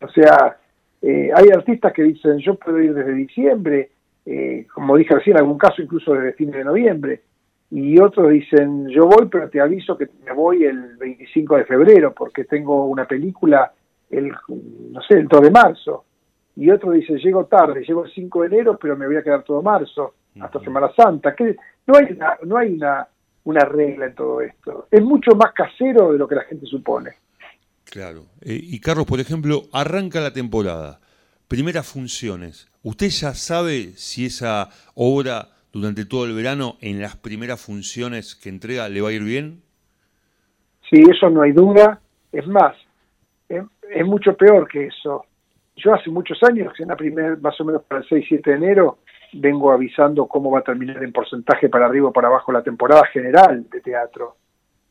O 0.00 0.08
sea, 0.08 0.56
eh, 1.00 1.30
hay 1.34 1.48
artistas 1.50 1.92
que 1.92 2.02
dicen, 2.02 2.38
yo 2.38 2.56
puedo 2.56 2.80
ir 2.80 2.94
desde 2.94 3.14
diciembre, 3.14 3.90
eh, 4.26 4.66
como 4.72 4.96
dije 4.96 5.14
recién, 5.14 5.36
en 5.36 5.42
algún 5.42 5.58
caso 5.58 5.80
incluso 5.80 6.12
desde 6.12 6.34
fin 6.34 6.50
de 6.50 6.64
noviembre. 6.64 7.22
Y 7.70 7.98
otros 7.98 8.30
dicen, 8.30 8.88
yo 8.88 9.06
voy, 9.06 9.28
pero 9.30 9.48
te 9.48 9.60
aviso 9.60 9.96
que 9.96 10.06
me 10.26 10.32
voy 10.34 10.64
el 10.64 10.96
25 10.98 11.56
de 11.56 11.64
febrero, 11.64 12.12
porque 12.12 12.44
tengo 12.44 12.84
una 12.84 13.06
película 13.06 13.72
el, 14.10 14.30
no 14.90 15.00
sé, 15.00 15.14
el 15.14 15.26
2 15.26 15.40
de 15.40 15.50
marzo 15.50 16.04
y 16.56 16.70
otro 16.70 16.92
dice, 16.92 17.14
llego 17.18 17.46
tarde, 17.46 17.84
llego 17.86 18.04
el 18.04 18.12
5 18.12 18.42
de 18.42 18.46
enero, 18.46 18.78
pero 18.80 18.96
me 18.96 19.06
voy 19.06 19.16
a 19.16 19.22
quedar 19.22 19.42
todo 19.42 19.62
marzo, 19.62 20.14
hasta 20.40 20.60
Semana 20.60 20.90
Santa. 20.94 21.34
que 21.34 21.56
No 21.86 21.96
hay, 21.96 22.12
una, 22.12 22.38
no 22.44 22.56
hay 22.58 22.74
una, 22.74 23.08
una 23.44 23.64
regla 23.64 24.06
en 24.06 24.14
todo 24.14 24.40
esto. 24.40 24.86
Es 24.90 25.02
mucho 25.02 25.34
más 25.34 25.52
casero 25.52 26.12
de 26.12 26.18
lo 26.18 26.28
que 26.28 26.34
la 26.34 26.44
gente 26.44 26.66
supone. 26.66 27.10
Claro. 27.84 28.26
Eh, 28.42 28.58
y 28.60 28.80
Carlos, 28.80 29.06
por 29.06 29.20
ejemplo, 29.20 29.62
arranca 29.72 30.20
la 30.20 30.32
temporada, 30.32 31.00
primeras 31.48 31.86
funciones. 31.86 32.70
¿Usted 32.82 33.08
ya 33.08 33.34
sabe 33.34 33.92
si 33.96 34.26
esa 34.26 34.68
obra 34.94 35.48
durante 35.72 36.04
todo 36.04 36.26
el 36.26 36.34
verano, 36.34 36.76
en 36.80 37.00
las 37.00 37.16
primeras 37.16 37.60
funciones 37.60 38.34
que 38.34 38.50
entrega, 38.50 38.88
le 38.90 39.00
va 39.00 39.08
a 39.08 39.12
ir 39.12 39.22
bien? 39.22 39.62
Sí, 40.90 41.02
eso 41.10 41.30
no 41.30 41.42
hay 41.42 41.52
duda. 41.52 42.00
Es 42.30 42.46
más, 42.46 42.76
es 43.48 44.06
mucho 44.06 44.36
peor 44.36 44.68
que 44.68 44.86
eso 44.86 45.26
yo 45.76 45.94
hace 45.94 46.10
muchos 46.10 46.42
años, 46.42 46.72
en 46.78 46.88
la 46.88 46.96
primera, 46.96 47.36
más 47.40 47.58
o 47.60 47.64
menos 47.64 47.82
para 47.82 48.02
el 48.02 48.08
6-7 48.08 48.42
de 48.42 48.52
enero, 48.52 48.98
vengo 49.32 49.72
avisando 49.72 50.26
cómo 50.26 50.50
va 50.50 50.60
a 50.60 50.64
terminar 50.64 51.02
en 51.02 51.12
porcentaje 51.12 51.68
para 51.68 51.86
arriba 51.86 52.08
o 52.08 52.12
para 52.12 52.28
abajo 52.28 52.52
la 52.52 52.62
temporada 52.62 53.06
general 53.06 53.68
de 53.70 53.80
teatro, 53.80 54.36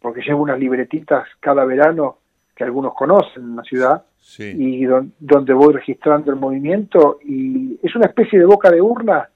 porque 0.01 0.21
llevo 0.21 0.41
unas 0.41 0.59
libretitas 0.59 1.27
cada 1.39 1.63
verano 1.65 2.17
que 2.55 2.63
algunos 2.63 2.93
conocen 2.93 3.43
en 3.43 3.55
la 3.55 3.63
ciudad 3.63 4.03
y 4.37 4.85
donde 5.19 5.53
voy 5.53 5.73
registrando 5.73 6.31
el 6.31 6.37
movimiento 6.37 7.19
y 7.23 7.79
es 7.81 7.95
una 7.95 8.05
especie 8.05 8.39
de 8.39 8.45
boca 8.45 8.69
de 8.69 8.81
urna 8.81 9.29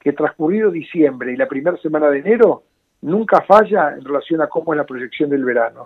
que 0.00 0.12
transcurrido 0.12 0.70
diciembre 0.70 1.32
y 1.32 1.36
la 1.36 1.46
primera 1.46 1.76
semana 1.76 2.08
de 2.08 2.18
enero 2.18 2.64
nunca 3.02 3.42
falla 3.42 3.94
en 3.94 4.04
relación 4.04 4.40
a 4.40 4.48
cómo 4.48 4.72
es 4.72 4.78
la 4.78 4.86
proyección 4.86 5.30
del 5.30 5.44
verano. 5.44 5.84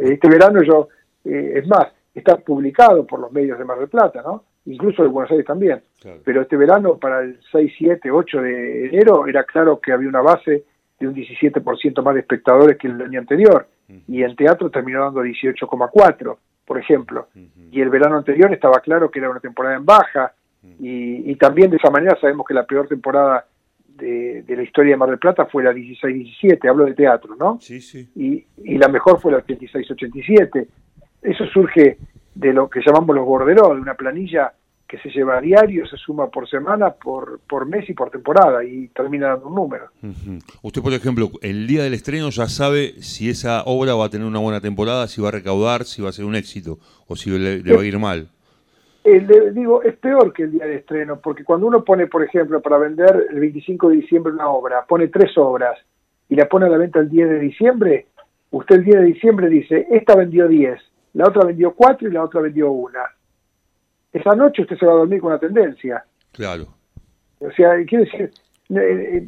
Este 0.00 0.28
verano 0.28 0.62
yo, 0.62 0.88
eh, 1.24 1.54
es 1.56 1.66
más, 1.66 1.88
está 2.14 2.36
publicado 2.36 3.06
por 3.06 3.20
los 3.20 3.32
medios 3.32 3.58
de 3.58 3.64
Mar 3.64 3.78
del 3.78 3.88
Plata, 3.88 4.22
¿no? 4.22 4.44
Incluso 4.66 5.02
de 5.02 5.08
Buenos 5.08 5.30
Aires 5.30 5.46
también. 5.46 5.82
Pero 6.24 6.42
este 6.42 6.56
verano, 6.56 6.96
para 6.96 7.20
el 7.20 7.38
6, 7.50 7.72
7, 7.76 8.10
8 8.10 8.40
de 8.40 8.86
enero, 8.86 9.26
era 9.26 9.44
claro 9.44 9.80
que 9.80 9.92
había 9.92 10.08
una 10.08 10.22
base 10.22 10.64
de 10.98 11.08
un 11.08 11.14
17% 11.14 12.02
más 12.02 12.14
de 12.14 12.20
espectadores 12.20 12.78
que 12.78 12.86
el 12.86 13.00
año 13.00 13.20
anterior. 13.20 13.66
Y 14.08 14.22
el 14.22 14.36
teatro 14.36 14.70
terminó 14.70 15.00
dando 15.00 15.22
18,4, 15.22 16.36
por 16.64 16.78
ejemplo. 16.78 17.28
Y 17.70 17.80
el 17.80 17.90
verano 17.90 18.16
anterior 18.16 18.52
estaba 18.52 18.80
claro 18.80 19.10
que 19.10 19.18
era 19.18 19.30
una 19.30 19.40
temporada 19.40 19.76
en 19.76 19.84
baja. 19.84 20.32
y, 20.80 21.30
y, 21.30 21.36
también 21.36 21.70
de 21.70 21.76
esa 21.76 21.90
manera 21.90 22.18
sabemos 22.18 22.46
que 22.46 22.54
la 22.54 22.64
peor 22.64 22.88
temporada 22.88 23.44
de, 23.86 24.42
de 24.42 24.56
la 24.56 24.62
historia 24.62 24.92
de 24.92 24.96
Mar 24.96 25.10
del 25.10 25.18
Plata 25.18 25.44
fue 25.44 25.62
la 25.62 25.72
16-17, 25.72 26.68
hablo 26.68 26.86
de 26.86 26.94
teatro, 26.94 27.36
¿no? 27.36 27.58
Sí, 27.60 27.82
sí. 27.82 28.08
Y, 28.16 28.46
y 28.56 28.78
la 28.78 28.88
mejor 28.88 29.20
fue 29.20 29.32
la 29.32 29.44
86-87. 29.44 30.66
Eso 31.24 31.44
surge 31.46 31.98
de 32.34 32.52
lo 32.52 32.68
que 32.68 32.80
llamamos 32.84 33.16
los 33.16 33.24
borderos, 33.24 33.74
de 33.74 33.80
una 33.80 33.94
planilla 33.94 34.52
que 34.86 34.98
se 34.98 35.08
lleva 35.08 35.38
a 35.38 35.40
diario, 35.40 35.86
se 35.86 35.96
suma 35.96 36.28
por 36.28 36.48
semana, 36.48 36.90
por, 36.90 37.40
por 37.48 37.66
mes 37.66 37.88
y 37.88 37.94
por 37.94 38.10
temporada 38.10 38.62
y 38.62 38.88
termina 38.88 39.28
dando 39.28 39.48
un 39.48 39.54
número. 39.54 39.86
Usted, 40.62 40.82
por 40.82 40.92
ejemplo, 40.92 41.30
el 41.40 41.66
día 41.66 41.82
del 41.82 41.94
estreno 41.94 42.28
ya 42.28 42.46
sabe 42.46 43.00
si 43.00 43.30
esa 43.30 43.62
obra 43.64 43.94
va 43.94 44.04
a 44.04 44.10
tener 44.10 44.26
una 44.26 44.38
buena 44.38 44.60
temporada, 44.60 45.08
si 45.08 45.22
va 45.22 45.28
a 45.28 45.32
recaudar, 45.32 45.84
si 45.84 46.02
va 46.02 46.10
a 46.10 46.12
ser 46.12 46.26
un 46.26 46.36
éxito 46.36 46.78
o 47.08 47.16
si 47.16 47.30
le, 47.30 47.62
le 47.62 47.74
va 47.74 47.82
a 47.82 47.86
ir 47.86 47.98
mal. 47.98 48.28
Eh, 49.04 49.20
le 49.20 49.52
digo, 49.52 49.82
es 49.82 49.96
peor 49.96 50.32
que 50.32 50.44
el 50.44 50.52
día 50.52 50.66
de 50.66 50.76
estreno, 50.76 51.18
porque 51.20 51.44
cuando 51.44 51.66
uno 51.66 51.84
pone, 51.84 52.06
por 52.06 52.22
ejemplo, 52.22 52.60
para 52.60 52.78
vender 52.78 53.26
el 53.30 53.40
25 53.40 53.88
de 53.88 53.96
diciembre 53.96 54.32
una 54.32 54.48
obra, 54.48 54.84
pone 54.86 55.08
tres 55.08 55.36
obras 55.36 55.78
y 56.28 56.36
la 56.36 56.48
pone 56.48 56.66
a 56.66 56.68
la 56.70 56.78
venta 56.78 57.00
el 57.00 57.10
10 57.10 57.28
de 57.28 57.38
diciembre, 57.38 58.06
usted 58.50 58.76
el 58.76 58.84
10 58.84 58.96
de 58.96 59.04
diciembre 59.04 59.48
dice, 59.48 59.86
esta 59.90 60.14
vendió 60.14 60.48
10, 60.48 60.80
la 61.14 61.28
otra 61.28 61.44
vendió 61.44 61.72
4 61.74 62.08
y 62.08 62.12
la 62.12 62.22
otra 62.24 62.40
vendió 62.40 62.70
una. 62.70 63.00
Esa 64.12 64.34
noche 64.34 64.62
usted 64.62 64.76
se 64.78 64.86
va 64.86 64.92
a 64.92 64.96
dormir 64.96 65.20
con 65.20 65.30
una 65.32 65.40
tendencia. 65.40 66.04
Claro. 66.32 66.68
O 67.40 67.50
sea, 67.50 67.72
quiero 67.86 68.04
decir, 68.04 68.30
eh, 68.70 69.26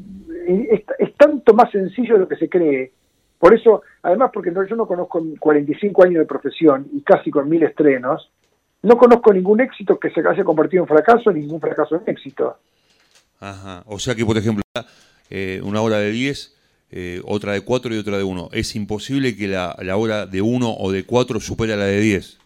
eh, 0.49 0.69
es, 0.71 0.83
es 0.99 1.15
tanto 1.17 1.55
más 1.55 1.71
sencillo 1.71 2.15
de 2.15 2.21
lo 2.21 2.29
que 2.29 2.37
se 2.37 2.49
cree. 2.49 2.93
Por 3.39 3.53
eso, 3.55 3.83
además, 4.03 4.31
porque 4.33 4.51
no- 4.51 4.65
yo 4.67 4.77
no 4.77 4.87
conozco 4.87 5.23
45 5.39 6.05
años 6.05 6.21
de 6.21 6.25
profesión 6.27 6.87
y 6.93 7.03
casi 7.03 7.31
con 7.31 7.49
mil 7.49 7.63
estrenos, 7.63 8.31
no 8.83 8.97
conozco 8.97 9.33
ningún 9.33 9.61
éxito 9.61 9.99
que 9.99 10.11
se 10.11 10.21
haya 10.27 10.45
convertido 10.45 10.85
en 10.85 10.89
fracaso, 10.89 11.31
ningún 11.33 11.61
fracaso 11.61 11.97
en 11.97 12.03
éxito. 12.07 12.57
Ajá. 13.41 13.83
O 13.87 13.99
sea 13.99 14.15
que, 14.15 14.25
por 14.25 14.37
ejemplo, 14.39 14.63
eh, 15.29 15.61
una 15.65 15.83
hora 15.83 15.99
de 15.99 16.11
10, 16.11 16.56
eh, 16.91 17.21
otra 17.25 17.53
de 17.53 17.63
4 17.63 17.95
y 17.95 17.99
otra 17.99 18.17
de 18.19 18.25
1. 18.25 18.51
Es 18.53 18.75
imposible 18.77 19.37
que 19.37 19.49
la, 19.49 19.77
la 19.83 19.97
hora 19.97 20.27
de 20.27 20.41
1 20.43 20.77
o 20.79 20.93
de 20.93 21.05
4 21.05 21.41
supere 21.41 21.73
a 21.73 21.77
la 21.77 21.85
de 21.85 22.01
10. 22.01 22.39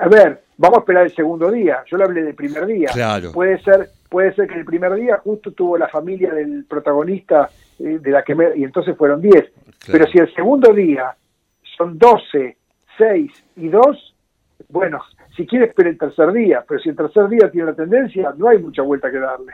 A 0.00 0.08
ver, 0.08 0.42
vamos 0.58 0.78
a 0.78 0.80
esperar 0.80 1.06
el 1.06 1.14
segundo 1.14 1.50
día. 1.50 1.82
Yo 1.90 1.96
le 1.96 2.04
hablé 2.04 2.22
del 2.22 2.34
primer 2.34 2.66
día. 2.66 2.90
Claro. 2.92 3.32
Puede 3.32 3.60
ser, 3.62 3.88
puede 4.10 4.34
ser 4.34 4.46
que 4.48 4.54
el 4.58 4.64
primer 4.64 4.94
día 4.94 5.18
justo 5.24 5.52
tuvo 5.52 5.78
la 5.78 5.88
familia 5.88 6.34
del 6.34 6.64
protagonista 6.68 7.48
eh, 7.78 7.98
de 8.00 8.10
la 8.10 8.22
que 8.22 8.34
me- 8.34 8.56
y 8.56 8.64
entonces 8.64 8.96
fueron 8.96 9.20
10. 9.22 9.44
Pero 9.90 10.06
si 10.08 10.18
el 10.18 10.32
segundo 10.34 10.72
día 10.72 11.14
son 11.76 11.96
12, 11.98 12.56
6 12.98 13.30
y 13.56 13.68
2, 13.68 14.14
bueno, 14.68 15.00
si 15.36 15.46
quiere 15.46 15.66
espera 15.66 15.88
el 15.90 15.98
tercer 15.98 16.32
día, 16.32 16.64
pero 16.66 16.80
si 16.80 16.88
el 16.90 16.96
tercer 16.96 17.28
día 17.28 17.50
tiene 17.50 17.68
la 17.70 17.74
tendencia, 17.76 18.34
no 18.36 18.48
hay 18.48 18.58
mucha 18.58 18.82
vuelta 18.82 19.10
que 19.10 19.18
darle. 19.18 19.52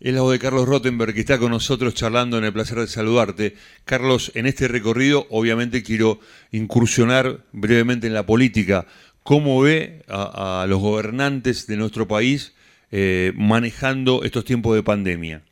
Es 0.00 0.12
la 0.12 0.20
voz 0.20 0.32
de 0.32 0.38
Carlos 0.38 0.68
Rottenberg 0.68 1.14
que 1.14 1.20
está 1.20 1.38
con 1.38 1.50
nosotros 1.50 1.94
charlando 1.94 2.36
en 2.36 2.44
el 2.44 2.52
placer 2.52 2.78
de 2.78 2.86
saludarte. 2.86 3.54
Carlos, 3.84 4.32
en 4.34 4.46
este 4.46 4.68
recorrido 4.68 5.26
obviamente 5.30 5.82
quiero 5.82 6.18
incursionar 6.50 7.38
brevemente 7.52 8.06
en 8.06 8.14
la 8.14 8.26
política. 8.26 8.86
¿Cómo 9.22 9.62
ve 9.62 10.02
a, 10.08 10.66
los 10.68 10.80
gobernantes 10.80 11.66
de 11.66 11.76
nuestro 11.76 12.06
país 12.06 12.54
eh, 12.90 13.32
manejando 13.36 14.22
estos 14.24 14.44
tiempos 14.44 14.74
de 14.74 14.82
pandemia? 14.82 15.42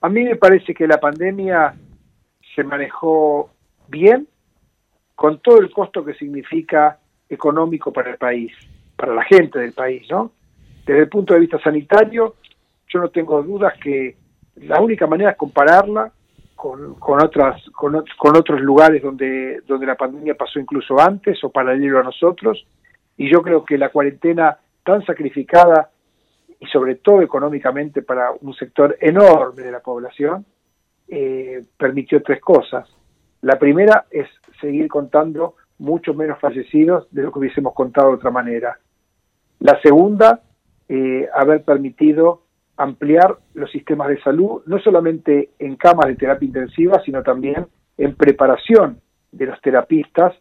A 0.00 0.08
mí 0.08 0.24
me 0.24 0.34
parece 0.34 0.74
que 0.74 0.88
la 0.88 0.98
pandemia 0.98 1.74
se 2.54 2.64
manejó 2.64 3.50
bien, 3.88 4.26
con 5.14 5.38
todo 5.38 5.60
el 5.60 5.70
costo 5.70 6.04
que 6.04 6.14
significa 6.14 6.98
económico 7.28 7.92
para 7.92 8.10
el 8.10 8.16
país, 8.16 8.52
para 8.96 9.14
la 9.14 9.22
gente 9.22 9.60
del 9.60 9.72
país, 9.72 10.04
¿no? 10.10 10.32
Desde 10.84 11.02
el 11.02 11.08
punto 11.08 11.34
de 11.34 11.40
vista 11.40 11.60
sanitario, 11.60 12.34
yo 12.92 13.00
no 13.00 13.08
tengo 13.08 13.42
dudas 13.42 13.74
que 13.82 14.16
la 14.56 14.80
única 14.80 15.06
manera 15.06 15.30
es 15.30 15.36
compararla 15.36 16.12
con, 16.54 16.94
con 16.94 17.22
otras 17.22 17.62
con, 17.70 18.04
con 18.18 18.36
otros 18.36 18.60
lugares 18.60 19.02
donde 19.02 19.62
donde 19.66 19.86
la 19.86 19.96
pandemia 19.96 20.34
pasó 20.34 20.60
incluso 20.60 21.00
antes 21.00 21.42
o 21.42 21.50
paralelo 21.50 22.00
a 22.00 22.04
nosotros. 22.04 22.66
Y 23.16 23.30
yo 23.30 23.42
creo 23.42 23.64
que 23.64 23.78
la 23.78 23.90
cuarentena 23.90 24.58
tan 24.84 25.04
sacrificada 25.04 25.90
y 26.60 26.66
sobre 26.66 26.96
todo 26.96 27.22
económicamente 27.22 28.02
para 28.02 28.30
un 28.40 28.54
sector 28.54 28.96
enorme 29.00 29.62
de 29.62 29.72
la 29.72 29.80
población 29.80 30.44
eh, 31.08 31.64
permitió 31.76 32.22
tres 32.22 32.40
cosas. 32.40 32.88
La 33.40 33.58
primera 33.58 34.06
es 34.10 34.28
seguir 34.60 34.88
contando 34.88 35.56
mucho 35.78 36.14
menos 36.14 36.38
fallecidos 36.38 37.08
de 37.10 37.22
lo 37.22 37.32
que 37.32 37.40
hubiésemos 37.40 37.74
contado 37.74 38.10
de 38.10 38.14
otra 38.14 38.30
manera. 38.30 38.78
La 39.58 39.80
segunda 39.80 40.40
eh, 40.88 41.28
haber 41.34 41.64
permitido 41.64 42.41
ampliar 42.82 43.38
los 43.54 43.70
sistemas 43.70 44.08
de 44.08 44.20
salud, 44.22 44.62
no 44.66 44.78
solamente 44.80 45.50
en 45.58 45.76
camas 45.76 46.06
de 46.06 46.16
terapia 46.16 46.46
intensiva, 46.46 47.00
sino 47.04 47.22
también 47.22 47.66
en 47.96 48.14
preparación 48.16 49.00
de 49.30 49.46
los 49.46 49.60
terapistas 49.60 50.34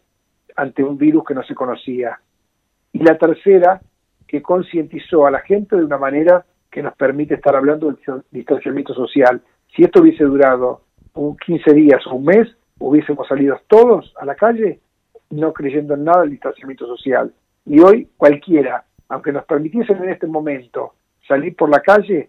ante 0.56 0.84
un 0.84 0.98
virus 0.98 1.24
que 1.26 1.36
no 1.36 1.44
se 1.44 1.56
conocía. 1.56 2.20
Y 2.94 3.00
la 3.00 3.18
tercera, 3.18 3.82
que 4.28 4.42
concientizó 4.42 5.26
a 5.26 5.32
la 5.32 5.40
gente 5.42 5.76
de 5.76 5.84
una 5.84 5.98
manera 5.98 6.46
que 6.70 6.82
nos 6.82 6.96
permite 6.96 7.36
estar 7.36 7.56
hablando 7.56 7.88
del 7.88 8.24
distanciamiento 8.32 8.94
social. 8.94 9.42
Si 9.76 9.84
esto 9.84 10.02
hubiese 10.02 10.24
durado 10.24 10.84
un 11.14 11.36
15 11.38 11.74
días 11.74 12.06
o 12.08 12.16
un 12.16 12.26
mes, 12.26 12.48
hubiésemos 12.80 13.28
salido 13.28 13.60
todos 13.68 14.14
a 14.20 14.26
la 14.26 14.36
calle 14.36 14.80
no 15.30 15.54
creyendo 15.54 15.94
en 15.94 16.06
nada 16.06 16.22
del 16.22 16.32
distanciamiento 16.32 16.88
social. 16.88 17.34
Y 17.66 17.80
hoy 17.80 18.10
cualquiera, 18.18 18.86
aunque 19.10 19.32
nos 19.32 19.46
permitiesen 19.46 20.04
en 20.04 20.10
este 20.10 20.28
momento 20.28 20.94
salir 21.32 21.56
por 21.56 21.70
la 21.70 21.80
calle, 21.80 22.28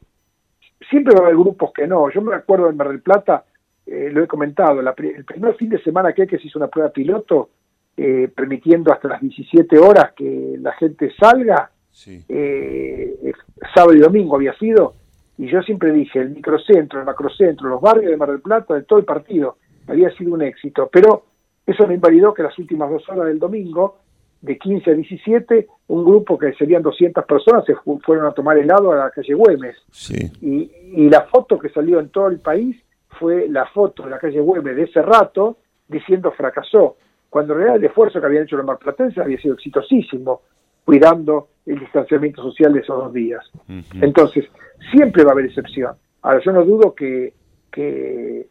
siempre 0.88 1.12
va 1.14 1.20
a 1.20 1.24
haber 1.24 1.36
grupos 1.36 1.72
que 1.72 1.86
no. 1.88 2.08
Yo 2.10 2.20
me 2.22 2.36
acuerdo 2.36 2.68
en 2.70 2.76
Mar 2.76 2.88
del 2.88 3.00
Plata, 3.02 3.44
eh, 3.84 4.10
lo 4.12 4.22
he 4.22 4.28
comentado, 4.28 4.80
la 4.80 4.94
el 4.96 5.24
primer 5.24 5.54
fin 5.56 5.70
de 5.70 5.82
semana 5.82 6.12
que, 6.12 6.26
que 6.26 6.38
se 6.38 6.46
hizo 6.46 6.58
una 6.60 6.68
prueba 6.68 6.90
piloto, 6.90 7.50
eh, 7.96 8.28
permitiendo 8.34 8.92
hasta 8.92 9.08
las 9.08 9.20
17 9.20 9.76
horas 9.78 10.12
que 10.16 10.56
la 10.60 10.72
gente 10.74 11.12
salga, 11.18 11.70
Sí. 11.90 12.24
eh, 12.28 13.32
sábado 13.74 13.92
y 13.94 13.98
domingo 13.98 14.36
había 14.36 14.54
sido, 14.54 14.94
y 15.36 15.46
yo 15.48 15.60
siempre 15.62 15.92
dije, 15.92 16.20
el 16.20 16.30
microcentro, 16.30 17.00
el 17.00 17.04
macrocentro, 17.06 17.68
los 17.68 17.80
barrios 17.80 18.10
de 18.10 18.16
Mar 18.16 18.30
del 18.30 18.40
Plata, 18.40 18.74
de 18.74 18.82
todo 18.84 18.98
el 19.00 19.04
partido, 19.04 19.56
había 19.88 20.10
sido 20.16 20.32
un 20.32 20.42
éxito, 20.42 20.88
pero 20.92 21.24
eso 21.66 21.86
no 21.86 21.92
invalidó 21.92 22.32
que 22.32 22.44
las 22.44 22.56
últimas 22.58 22.88
dos 22.88 23.06
horas 23.08 23.26
del 23.26 23.38
domingo, 23.38 23.98
de 24.42 24.58
15 24.58 24.90
a 24.90 24.94
17, 24.94 25.66
un 25.88 26.04
grupo 26.04 26.36
que 26.36 26.52
serían 26.54 26.82
200 26.82 27.24
personas 27.24 27.64
se 27.64 27.74
fu- 27.76 27.98
fueron 28.04 28.26
a 28.26 28.32
tomar 28.32 28.58
helado 28.58 28.92
a 28.92 28.96
la 28.96 29.10
calle 29.10 29.32
Güemes, 29.34 29.76
Sí. 29.90 30.16
y, 30.42 30.70
y 31.04 31.08
la 31.08 31.22
foto 31.22 31.58
que 31.58 31.68
salió 31.70 31.98
en 32.00 32.08
todo 32.10 32.26
el 32.28 32.40
país 32.40 32.76
fue 33.20 33.48
la 33.48 33.66
foto 33.66 34.02
de 34.02 34.10
la 34.10 34.18
calle 34.18 34.40
Güemes 34.40 34.74
de 34.76 34.82
ese 34.82 35.00
rato 35.00 35.56
diciendo 35.88 36.32
fracasó, 36.32 36.96
cuando 37.30 37.52
en 37.52 37.58
realidad 37.60 37.76
el 37.78 37.84
esfuerzo 37.84 38.20
que 38.20 38.26
habían 38.26 38.42
hecho 38.44 38.56
los 38.56 38.66
marplatenses 38.66 39.18
había 39.18 39.38
sido 39.40 39.54
exitosísimo, 39.54 40.42
cuidando 40.84 41.48
el 41.64 41.78
distanciamiento 41.78 42.42
social 42.42 42.72
de 42.72 42.80
esos 42.80 42.98
dos 42.98 43.12
días. 43.12 43.48
Entonces, 44.00 44.46
siempre 44.90 45.22
va 45.22 45.30
a 45.30 45.32
haber 45.34 45.46
excepción. 45.46 45.94
Ahora, 46.22 46.40
yo 46.44 46.50
no 46.52 46.64
dudo 46.64 46.94
que, 46.94 47.32
que, 47.70 48.48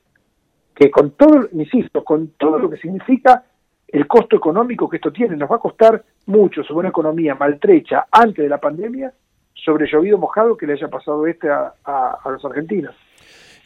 que 0.74 0.90
con 0.90 1.12
todo, 1.12 1.50
insisto, 1.52 2.04
con 2.04 2.30
todo 2.38 2.58
lo 2.60 2.70
que 2.70 2.78
significa 2.78 3.44
el 3.92 4.08
costo 4.08 4.36
económico 4.38 4.90
que 4.90 4.98
esto 4.98 5.12
tiene, 5.12 5.36
nos 5.36 5.50
va 5.52 5.56
a 5.58 5.60
costar 5.60 6.04
mucho 6.26 6.64
sobre 6.64 6.80
una 6.80 6.90
economía 6.90 7.36
maltrecha 7.36 8.06
antes 8.12 8.44
de 8.44 8.50
la 8.50 8.60
pandemia, 8.60 9.14
sobre 9.54 9.88
llovido 9.92 10.18
mojado 10.18 10.56
que 10.58 10.66
le 10.66 10.74
haya 10.74 10.88
pasado 10.88 11.28
este 11.28 11.50
a, 11.50 11.74
a- 11.84 12.30
los 12.32 12.44
argentinos. 12.46 12.96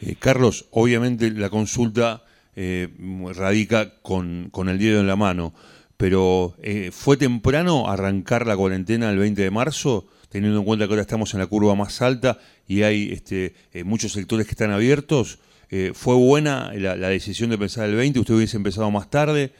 Eh, 0.00 0.16
Carlos, 0.18 0.68
obviamente 0.72 1.30
la 1.30 1.48
consulta 1.48 2.22
eh, 2.54 2.88
radica 3.36 4.00
con, 4.02 4.48
con 4.50 4.68
el 4.68 4.78
dedo 4.78 5.00
en 5.00 5.06
la 5.06 5.16
mano, 5.16 5.54
pero 5.96 6.54
eh, 6.62 6.90
¿fue 6.92 7.16
temprano 7.16 7.88
arrancar 7.88 8.46
la 8.46 8.56
cuarentena 8.56 9.10
el 9.10 9.18
20 9.18 9.40
de 9.42 9.50
marzo, 9.50 10.06
teniendo 10.28 10.58
en 10.58 10.64
cuenta 10.66 10.86
que 10.86 10.92
ahora 10.92 11.02
estamos 11.02 11.32
en 11.34 11.40
la 11.40 11.46
curva 11.46 11.74
más 11.74 12.02
alta 12.02 12.38
y 12.66 12.82
hay 12.82 13.12
este, 13.12 13.54
eh, 13.72 13.84
muchos 13.84 14.12
sectores 14.12 14.46
que 14.46 14.52
están 14.52 14.72
abiertos? 14.72 15.38
Eh, 15.70 15.92
¿Fue 15.94 16.14
buena 16.14 16.72
la, 16.74 16.94
la 16.96 17.08
decisión 17.08 17.48
de 17.50 17.58
pensar 17.58 17.88
el 17.88 17.96
20? 17.96 18.20
¿Usted 18.20 18.34
hubiese 18.34 18.56
empezado 18.56 18.90
más 18.90 19.08
tarde? 19.08 19.52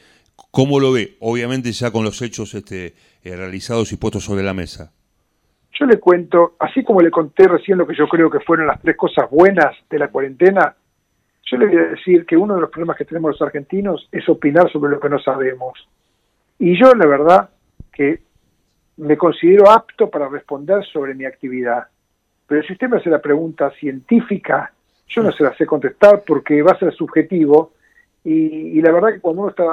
¿Cómo 0.51 0.79
lo 0.79 0.91
ve? 0.91 1.17
Obviamente 1.19 1.71
ya 1.71 1.91
con 1.91 2.03
los 2.03 2.21
hechos 2.21 2.53
este, 2.53 2.95
eh, 3.23 3.35
realizados 3.35 3.91
y 3.91 3.97
puestos 3.97 4.23
sobre 4.23 4.43
la 4.43 4.53
mesa. 4.53 4.91
Yo 5.79 5.85
le 5.85 5.99
cuento, 5.99 6.55
así 6.59 6.83
como 6.83 7.01
le 7.01 7.11
conté 7.11 7.47
recién 7.47 7.77
lo 7.77 7.85
que 7.85 7.95
yo 7.95 8.07
creo 8.07 8.29
que 8.29 8.39
fueron 8.39 8.67
las 8.67 8.81
tres 8.81 8.97
cosas 8.97 9.29
buenas 9.29 9.75
de 9.89 9.99
la 9.99 10.07
cuarentena, 10.07 10.75
yo 11.49 11.57
le 11.57 11.67
voy 11.67 11.77
a 11.77 11.87
decir 11.89 12.25
que 12.25 12.35
uno 12.35 12.55
de 12.55 12.61
los 12.61 12.69
problemas 12.69 12.97
que 12.97 13.05
tenemos 13.05 13.31
los 13.31 13.41
argentinos 13.41 14.09
es 14.11 14.27
opinar 14.27 14.71
sobre 14.71 14.91
lo 14.91 14.99
que 14.99 15.09
no 15.09 15.19
sabemos. 15.19 15.87
Y 16.59 16.77
yo, 16.79 16.93
la 16.93 17.05
verdad, 17.05 17.49
que 17.93 18.21
me 18.97 19.15
considero 19.15 19.69
apto 19.69 20.09
para 20.09 20.27
responder 20.27 20.83
sobre 20.85 21.13
mi 21.13 21.25
actividad. 21.25 21.87
Pero 22.47 22.63
si 22.63 22.73
usted 22.73 22.89
me 22.89 22.97
hace 22.97 23.09
la 23.09 23.21
pregunta 23.21 23.71
científica, 23.79 24.73
yo 25.07 25.23
no 25.23 25.31
se 25.31 25.43
la 25.43 25.55
sé 25.55 25.65
contestar 25.65 26.23
porque 26.25 26.61
va 26.61 26.71
a 26.71 26.79
ser 26.79 26.93
subjetivo. 26.93 27.73
Y, 28.23 28.77
y 28.77 28.81
la 28.81 28.91
verdad 28.91 29.13
que 29.13 29.21
cuando 29.21 29.43
uno 29.43 29.51
está, 29.51 29.63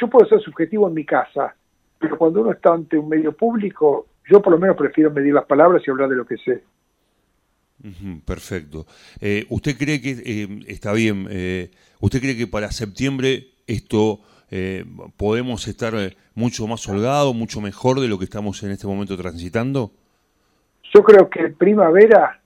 yo 0.00 0.08
puedo 0.08 0.28
ser 0.28 0.40
subjetivo 0.40 0.88
en 0.88 0.94
mi 0.94 1.04
casa, 1.04 1.54
pero 1.98 2.16
cuando 2.16 2.40
uno 2.40 2.52
está 2.52 2.72
ante 2.72 2.96
un 2.96 3.08
medio 3.08 3.32
público, 3.32 4.06
yo 4.28 4.40
por 4.40 4.52
lo 4.52 4.58
menos 4.58 4.76
prefiero 4.76 5.10
medir 5.10 5.34
las 5.34 5.46
palabras 5.46 5.82
y 5.86 5.90
hablar 5.90 6.08
de 6.08 6.16
lo 6.16 6.26
que 6.26 6.36
sé. 6.38 6.62
Perfecto. 8.24 8.86
Eh, 9.20 9.46
¿Usted 9.50 9.76
cree 9.76 10.00
que 10.00 10.10
eh, 10.10 10.60
está 10.66 10.92
bien? 10.92 11.26
eh, 11.30 11.70
¿Usted 12.00 12.20
cree 12.20 12.36
que 12.36 12.46
para 12.46 12.70
septiembre 12.70 13.48
esto 13.66 14.20
podemos 15.18 15.68
estar 15.68 15.92
mucho 16.34 16.66
más 16.66 16.88
holgado, 16.88 17.34
mucho 17.34 17.60
mejor 17.60 18.00
de 18.00 18.08
lo 18.08 18.18
que 18.18 18.24
estamos 18.24 18.62
en 18.62 18.70
este 18.70 18.86
momento 18.86 19.14
transitando? 19.14 19.92
Yo 20.94 21.04
creo 21.04 21.28
que 21.28 21.50
primavera, 21.50 22.40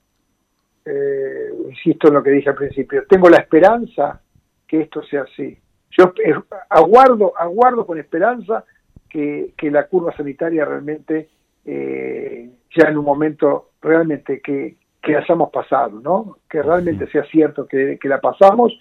insisto 1.69 2.09
en 2.09 2.15
lo 2.15 2.23
que 2.25 2.31
dije 2.31 2.49
al 2.49 2.57
principio, 2.57 3.05
tengo 3.09 3.31
la 3.31 3.37
esperanza 3.37 4.21
que 4.67 4.81
esto 4.81 5.01
sea 5.05 5.23
así. 5.23 5.57
Yo 5.97 6.13
eh, 6.25 6.35
aguardo, 6.71 7.33
aguardo 7.37 7.87
con 7.87 7.99
esperanza 7.99 8.65
que, 9.09 9.53
que 9.57 9.71
la 9.71 9.87
curva 9.89 10.15
sanitaria 10.17 10.65
realmente, 10.65 11.29
eh, 11.65 12.51
ya 12.75 12.89
en 12.89 12.97
un 12.99 13.05
momento 13.05 13.71
realmente 13.81 14.41
que, 14.41 14.77
que 15.03 15.17
hayamos 15.17 15.51
pasado, 15.51 16.01
¿no? 16.01 16.39
Que 16.49 16.63
realmente 16.63 17.07
sea 17.09 17.25
cierto 17.25 17.67
que, 17.67 17.99
que 18.01 18.09
la 18.09 18.21
pasamos 18.21 18.73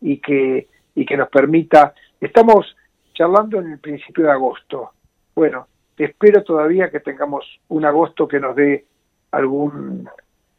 y 0.00 0.18
que, 0.18 0.68
y 0.94 1.06
que 1.06 1.16
nos 1.16 1.28
permita. 1.28 1.94
Estamos 2.20 2.76
charlando 3.14 3.58
en 3.60 3.72
el 3.72 3.78
principio 3.78 4.24
de 4.24 4.32
agosto. 4.32 4.90
Bueno, 5.34 5.66
espero 5.96 6.42
todavía 6.44 6.90
que 6.90 7.00
tengamos 7.00 7.44
un 7.68 7.84
agosto 7.84 8.28
que 8.28 8.40
nos 8.40 8.54
dé 8.54 8.84
algún, 9.30 10.08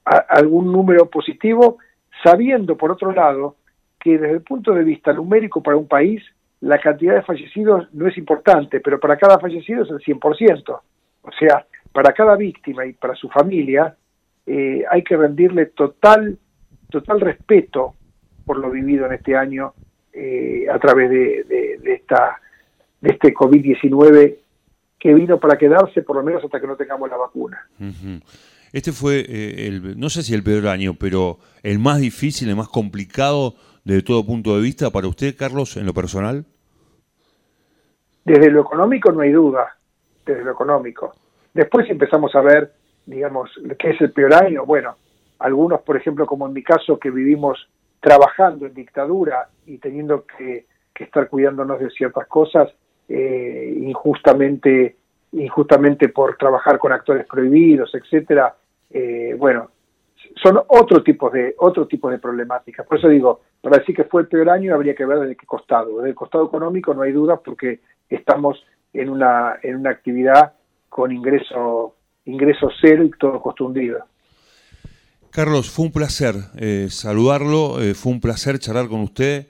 a- 0.06 0.26
algún 0.30 0.72
número 0.72 1.06
positivo, 1.10 1.78
sabiendo, 2.24 2.76
por 2.78 2.92
otro 2.92 3.12
lado, 3.12 3.56
que 4.00 4.18
desde 4.18 4.36
el 4.36 4.42
punto 4.42 4.74
de 4.74 4.84
vista 4.84 5.14
numérico 5.14 5.62
para 5.62 5.78
un 5.78 5.88
país, 5.88 6.22
la 6.62 6.80
cantidad 6.80 7.16
de 7.16 7.22
fallecidos 7.24 7.88
no 7.94 8.08
es 8.08 8.18
importante, 8.18 8.80
pero 8.80 9.00
para 9.00 9.18
cada 9.18 9.40
fallecido 9.40 9.84
es 9.84 9.90
el 9.90 10.00
100%. 10.00 10.80
O 11.22 11.32
sea, 11.38 11.66
para 11.92 12.14
cada 12.14 12.36
víctima 12.36 12.86
y 12.86 12.94
para 12.94 13.16
su 13.16 13.30
familia, 13.30 13.96
eh, 14.46 14.84
hay 14.90 15.04
que 15.04 15.16
rendirle 15.18 15.68
total, 15.68 16.38
total 16.90 17.20
respeto 17.22 17.96
por 18.46 18.58
lo 18.58 18.72
vivido 18.72 19.06
en 19.06 19.14
este 19.14 19.36
año 19.36 19.74
eh, 20.14 20.66
a 20.72 20.80
través 20.80 21.10
de, 21.10 21.44
de- 21.44 21.94
esta, 21.94 22.38
de 23.02 23.12
este 23.12 23.34
COVID-19 23.34 24.36
que 24.98 25.14
vino 25.14 25.40
para 25.40 25.58
quedarse 25.58 26.02
por 26.02 26.16
lo 26.18 26.24
menos 26.24 26.44
hasta 26.44 26.60
que 26.60 26.68
no 26.68 26.76
tengamos 26.76 27.10
la 27.10 27.18
vacuna. 27.18 27.68
Este 28.74 28.92
fue, 28.92 29.20
eh, 29.28 29.68
el, 29.68 30.00
no 30.00 30.10
sé 30.10 30.24
si 30.24 30.34
el 30.34 30.44
peor 30.44 30.68
año, 30.68 30.94
pero 31.00 31.40
el 31.64 31.80
más 31.80 32.00
difícil, 32.00 32.50
el 32.50 32.56
más 32.56 32.68
complicado 32.70 33.56
desde 33.90 34.04
todo 34.04 34.24
punto 34.24 34.56
de 34.56 34.62
vista 34.62 34.92
para 34.92 35.08
usted, 35.08 35.36
Carlos, 35.36 35.76
en 35.76 35.88
lo 35.88 35.96
personal. 35.96 36.46
Desde 38.24 38.52
lo 38.52 38.62
económico 38.62 39.12
no 39.12 39.22
hay 39.22 39.32
duda, 39.32 39.76
desde 40.24 40.44
lo 40.44 40.52
económico. 40.52 41.16
Después 41.56 41.90
empezamos 41.90 42.36
a 42.36 42.42
ver, 42.42 42.72
digamos, 43.08 43.50
qué 43.80 43.90
es 43.90 44.02
el 44.02 44.12
peor 44.12 44.36
año. 44.36 44.64
Bueno, 44.64 44.96
algunos, 45.40 45.82
por 45.82 45.98
ejemplo, 45.98 46.28
como 46.28 46.46
en 46.46 46.54
mi 46.54 46.62
caso, 46.62 47.00
que 47.00 47.10
vivimos 47.10 47.68
trabajando 48.00 48.68
en 48.68 48.76
dictadura 48.76 49.50
y 49.66 49.80
teniendo 49.80 50.24
que, 50.38 50.68
estar 51.00 51.30
cuidándonos 51.30 51.80
de 51.80 51.90
ciertas 51.92 52.28
cosas, 52.28 52.70
eh, 53.08 53.74
injustamente, 53.84 54.98
injustamente 55.32 56.10
por 56.10 56.36
trabajar 56.36 56.78
con 56.78 56.92
actores 56.92 57.26
prohibidos, 57.26 57.96
etcétera, 57.96 58.54
eh, 58.92 59.34
bueno, 59.40 59.70
son 60.44 60.60
otro 60.68 61.02
tipo 61.02 61.30
de 61.30 61.56
otro 61.58 61.88
tipo 61.88 62.10
de 62.10 62.20
problemáticas. 62.20 62.86
Por 62.86 62.98
eso 62.98 63.08
digo, 63.08 63.42
para 63.62 63.78
decir 63.78 63.96
que 63.96 64.06
fue 64.06 64.22
el 64.22 64.28
peor 64.28 64.50
año 64.50 64.74
habría 64.74 64.96
que 64.96 65.06
ver 65.06 65.20
desde 65.20 65.36
qué 65.36 65.46
costado. 65.46 65.98
Desde 65.98 66.10
el 66.10 66.16
costado 66.16 66.46
económico 66.46 66.94
no 66.94 67.02
hay 67.02 67.12
duda 67.12 67.38
porque 67.38 67.82
estamos 68.10 68.64
en 68.94 69.10
una 69.10 69.60
en 69.62 69.76
una 69.76 69.92
actividad 69.92 70.54
con 70.88 71.12
ingreso 71.12 71.96
ingreso 72.26 72.70
cero 72.82 73.04
y 73.04 73.12
todo 73.20 73.42
costo 73.42 73.66
hundido. 73.66 74.06
Carlos, 75.32 75.70
fue 75.70 75.86
un 75.86 75.92
placer 75.92 76.36
eh, 76.58 76.88
saludarlo, 76.90 77.82
eh, 77.82 77.94
fue 77.94 78.12
un 78.12 78.20
placer 78.20 78.58
charlar 78.58 78.88
con 78.88 79.02
usted, 79.02 79.48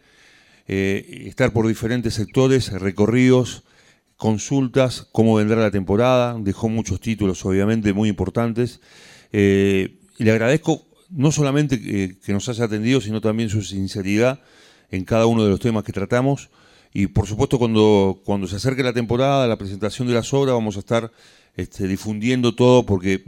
eh, 0.67 1.23
estar 1.25 1.53
por 1.53 1.67
diferentes 1.67 2.15
sectores, 2.15 2.73
recorridos, 2.73 3.63
consultas, 4.17 5.07
cómo 5.13 5.35
vendrá 5.35 5.61
la 5.61 5.71
temporada, 5.71 6.35
dejó 6.37 6.67
muchos 6.67 6.99
títulos 6.99 7.45
obviamente 7.45 7.93
muy 7.93 8.09
importantes. 8.09 8.81
Y 9.31 10.23
le 10.23 10.31
agradezco 10.31 10.88
no 11.09 11.31
solamente 11.31 11.79
eh, 11.83 12.17
que 12.23 12.33
nos 12.33 12.47
haya 12.49 12.65
atendido, 12.65 13.01
sino 13.01 13.21
también 13.21 13.49
su 13.49 13.61
sinceridad 13.61 14.39
en 14.91 15.05
cada 15.05 15.25
uno 15.25 15.43
de 15.43 15.49
los 15.49 15.59
temas 15.59 15.83
que 15.83 15.93
tratamos. 15.93 16.49
Y 16.93 17.07
por 17.07 17.27
supuesto 17.27 17.59
cuando, 17.59 18.21
cuando 18.25 18.47
se 18.47 18.55
acerque 18.55 18.83
la 18.83 18.93
temporada, 18.93 19.47
la 19.47 19.57
presentación 19.57 20.07
de 20.07 20.15
las 20.15 20.33
obras, 20.33 20.53
vamos 20.53 20.75
a 20.75 20.79
estar 20.79 21.11
este, 21.55 21.87
difundiendo 21.87 22.55
todo 22.55 22.85
porque 22.85 23.23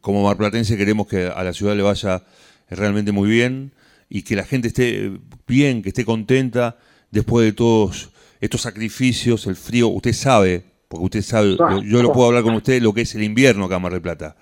como 0.00 0.24
marplatense 0.24 0.76
queremos 0.76 1.06
que 1.06 1.26
a 1.26 1.42
la 1.44 1.52
ciudad 1.52 1.76
le 1.76 1.82
vaya 1.82 2.24
realmente 2.68 3.12
muy 3.12 3.30
bien 3.30 3.72
y 4.08 4.22
que 4.22 4.36
la 4.36 4.44
gente 4.44 4.68
esté 4.68 5.12
bien, 5.46 5.82
que 5.82 5.90
esté 5.90 6.04
contenta 6.04 6.76
después 7.10 7.46
de 7.46 7.52
todos 7.52 8.10
estos 8.40 8.62
sacrificios, 8.62 9.46
el 9.46 9.56
frío. 9.56 9.88
Usted 9.88 10.12
sabe, 10.12 10.64
porque 10.88 11.04
usted 11.04 11.22
sabe, 11.22 11.56
yo 11.84 12.02
lo 12.02 12.12
puedo 12.12 12.28
hablar 12.28 12.42
con 12.42 12.54
usted, 12.54 12.82
lo 12.82 12.92
que 12.92 13.02
es 13.02 13.14
el 13.14 13.22
invierno 13.22 13.64
acá 13.64 13.76
en 13.76 13.82
Mar 13.82 13.92
del 13.92 14.02
Plata. 14.02 14.36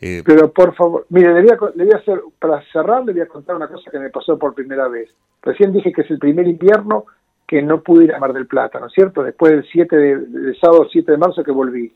Eh, 0.00 0.22
Pero 0.24 0.50
por 0.50 0.74
favor, 0.74 1.06
mire, 1.10 1.34
le 1.34 1.42
voy, 1.42 1.50
a, 1.50 1.76
le 1.76 1.84
voy 1.84 1.92
a 1.92 1.98
hacer, 1.98 2.20
para 2.38 2.62
cerrar, 2.72 3.04
le 3.04 3.12
voy 3.12 3.20
a 3.20 3.26
contar 3.26 3.54
una 3.54 3.68
cosa 3.68 3.90
que 3.90 3.98
me 3.98 4.08
pasó 4.08 4.38
por 4.38 4.54
primera 4.54 4.88
vez. 4.88 5.10
Recién 5.42 5.72
dije 5.72 5.92
que 5.92 6.02
es 6.02 6.10
el 6.10 6.18
primer 6.18 6.48
invierno 6.48 7.04
que 7.46 7.60
no 7.60 7.82
pude 7.82 8.04
ir 8.04 8.14
a 8.14 8.18
Mar 8.18 8.32
del 8.32 8.46
Plata, 8.46 8.78
¿no 8.80 8.86
es 8.86 8.92
cierto? 8.92 9.22
Después 9.22 9.52
del 9.52 9.66
7 9.70 9.96
de, 9.96 10.16
del 10.18 10.58
sábado 10.58 10.86
7 10.90 11.10
de 11.10 11.18
marzo 11.18 11.44
que 11.44 11.50
volví. 11.50 11.92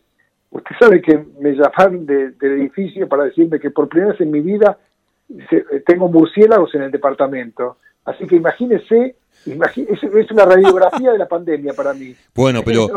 Usted 0.51 0.75
sabe 0.79 1.01
que 1.01 1.17
me 1.39 1.53
llamaron 1.53 2.05
de, 2.05 2.31
del 2.31 2.59
edificio 2.59 3.07
para 3.07 3.23
decirme 3.23 3.59
que 3.59 3.71
por 3.71 3.89
primera 3.89 4.11
vez 4.11 4.21
en 4.21 4.31
mi 4.31 4.41
vida 4.41 4.77
se, 5.49 5.61
tengo 5.85 6.07
murciélagos 6.09 6.75
en 6.75 6.83
el 6.83 6.91
departamento. 6.91 7.77
Así 8.03 8.27
que 8.27 8.35
imagínese, 8.35 9.15
imagínese, 9.47 10.07
es 10.13 10.29
una 10.29 10.45
radiografía 10.45 11.11
de 11.11 11.17
la 11.17 11.27
pandemia 11.27 11.73
para 11.73 11.93
mí. 11.93 12.13
Bueno, 12.35 12.61
pero 12.63 12.87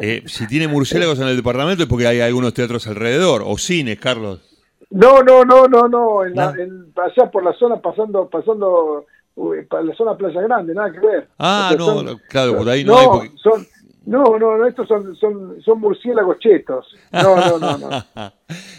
eh, 0.00 0.22
si 0.24 0.46
tiene 0.46 0.68
murciélagos 0.68 1.20
en 1.20 1.28
el 1.28 1.36
departamento 1.36 1.82
es 1.82 1.88
porque 1.88 2.06
hay 2.06 2.20
algunos 2.20 2.54
teatros 2.54 2.86
alrededor, 2.86 3.42
o 3.44 3.58
cines, 3.58 3.98
Carlos. 3.98 4.53
No, 4.94 5.24
no, 5.24 5.44
no, 5.44 5.66
no, 5.66 5.88
no, 5.88 6.24
en 6.24 6.36
la, 6.36 6.54
en, 6.56 6.92
allá 6.94 7.28
por 7.28 7.42
la 7.42 7.52
zona 7.54 7.80
pasando, 7.82 8.30
pasando, 8.30 9.06
uy, 9.34 9.64
para 9.64 9.82
la 9.82 9.94
zona 9.96 10.16
Playa 10.16 10.40
Grande, 10.42 10.72
nada 10.72 10.92
que 10.92 11.00
ver. 11.00 11.28
Ah, 11.36 11.70
o 11.74 11.76
sea, 11.76 11.78
no, 11.78 11.86
son, 11.86 12.20
claro, 12.28 12.56
por 12.58 12.68
ahí 12.68 12.84
no, 12.84 12.92
no 12.92 12.98
hay 12.98 13.06
porque... 13.08 13.32
son, 13.42 13.66
no, 14.06 14.38
no, 14.38 14.56
no, 14.56 14.66
estos 14.68 14.86
son, 14.86 15.16
son, 15.16 15.60
son 15.64 15.80
murciélagos 15.80 16.38
chetos. 16.38 16.96
No, 17.10 17.34
no, 17.34 17.58
no, 17.58 17.76
no. 17.78 18.04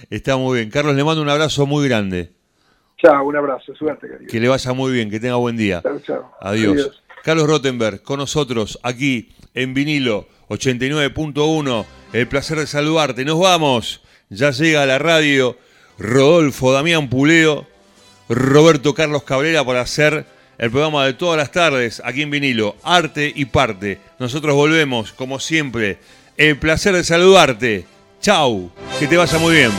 Está 0.10 0.38
muy 0.38 0.60
bien. 0.60 0.70
Carlos, 0.70 0.96
le 0.96 1.04
mando 1.04 1.22
un 1.22 1.28
abrazo 1.28 1.66
muy 1.66 1.86
grande. 1.86 2.32
Chao, 2.96 3.26
un 3.26 3.36
abrazo, 3.36 3.76
suerte, 3.76 4.08
querido. 4.08 4.32
Que 4.32 4.40
le 4.40 4.48
vaya 4.48 4.72
muy 4.72 4.94
bien, 4.94 5.10
que 5.10 5.20
tenga 5.20 5.36
buen 5.36 5.58
día. 5.58 5.82
Chao, 5.82 6.00
chao. 6.00 6.32
Adiós. 6.40 6.74
Adiós. 6.76 7.04
Carlos 7.26 7.46
Rottenberg, 7.46 8.02
con 8.04 8.20
nosotros, 8.20 8.80
aquí 8.84 9.36
en 9.54 9.74
vinilo 9.74 10.28
89.1. 10.48 11.86
El 12.14 12.28
placer 12.30 12.58
de 12.58 12.68
saludarte. 12.68 13.26
Nos 13.26 13.38
vamos. 13.38 14.02
Ya 14.30 14.52
llega 14.52 14.84
a 14.84 14.86
la 14.86 14.98
radio 14.98 15.58
Rodolfo 15.98 16.72
Damián 16.72 17.10
Puleo, 17.10 17.66
Roberto 18.30 18.94
Carlos 18.94 19.24
Cabrera 19.24 19.64
para 19.64 19.82
hacer 19.82 20.26
el 20.58 20.72
programa 20.72 21.06
de 21.06 21.14
todas 21.14 21.38
las 21.38 21.52
tardes 21.52 22.02
aquí 22.06 22.22
en 22.22 22.32
vinilo, 22.32 22.76
arte 22.84 23.32
y 23.34 23.46
parte. 23.46 24.00
Nosotros 24.20 24.56
volvemos, 24.56 25.12
como 25.12 25.40
siempre. 25.40 25.98
El 26.38 26.58
placer 26.58 26.96
de 26.96 27.04
saludarte. 27.04 27.86
Chau, 28.22 28.72
que 29.00 29.08
te 29.08 29.18
vaya 29.18 29.38
muy 29.38 29.56
bien. 29.56 29.72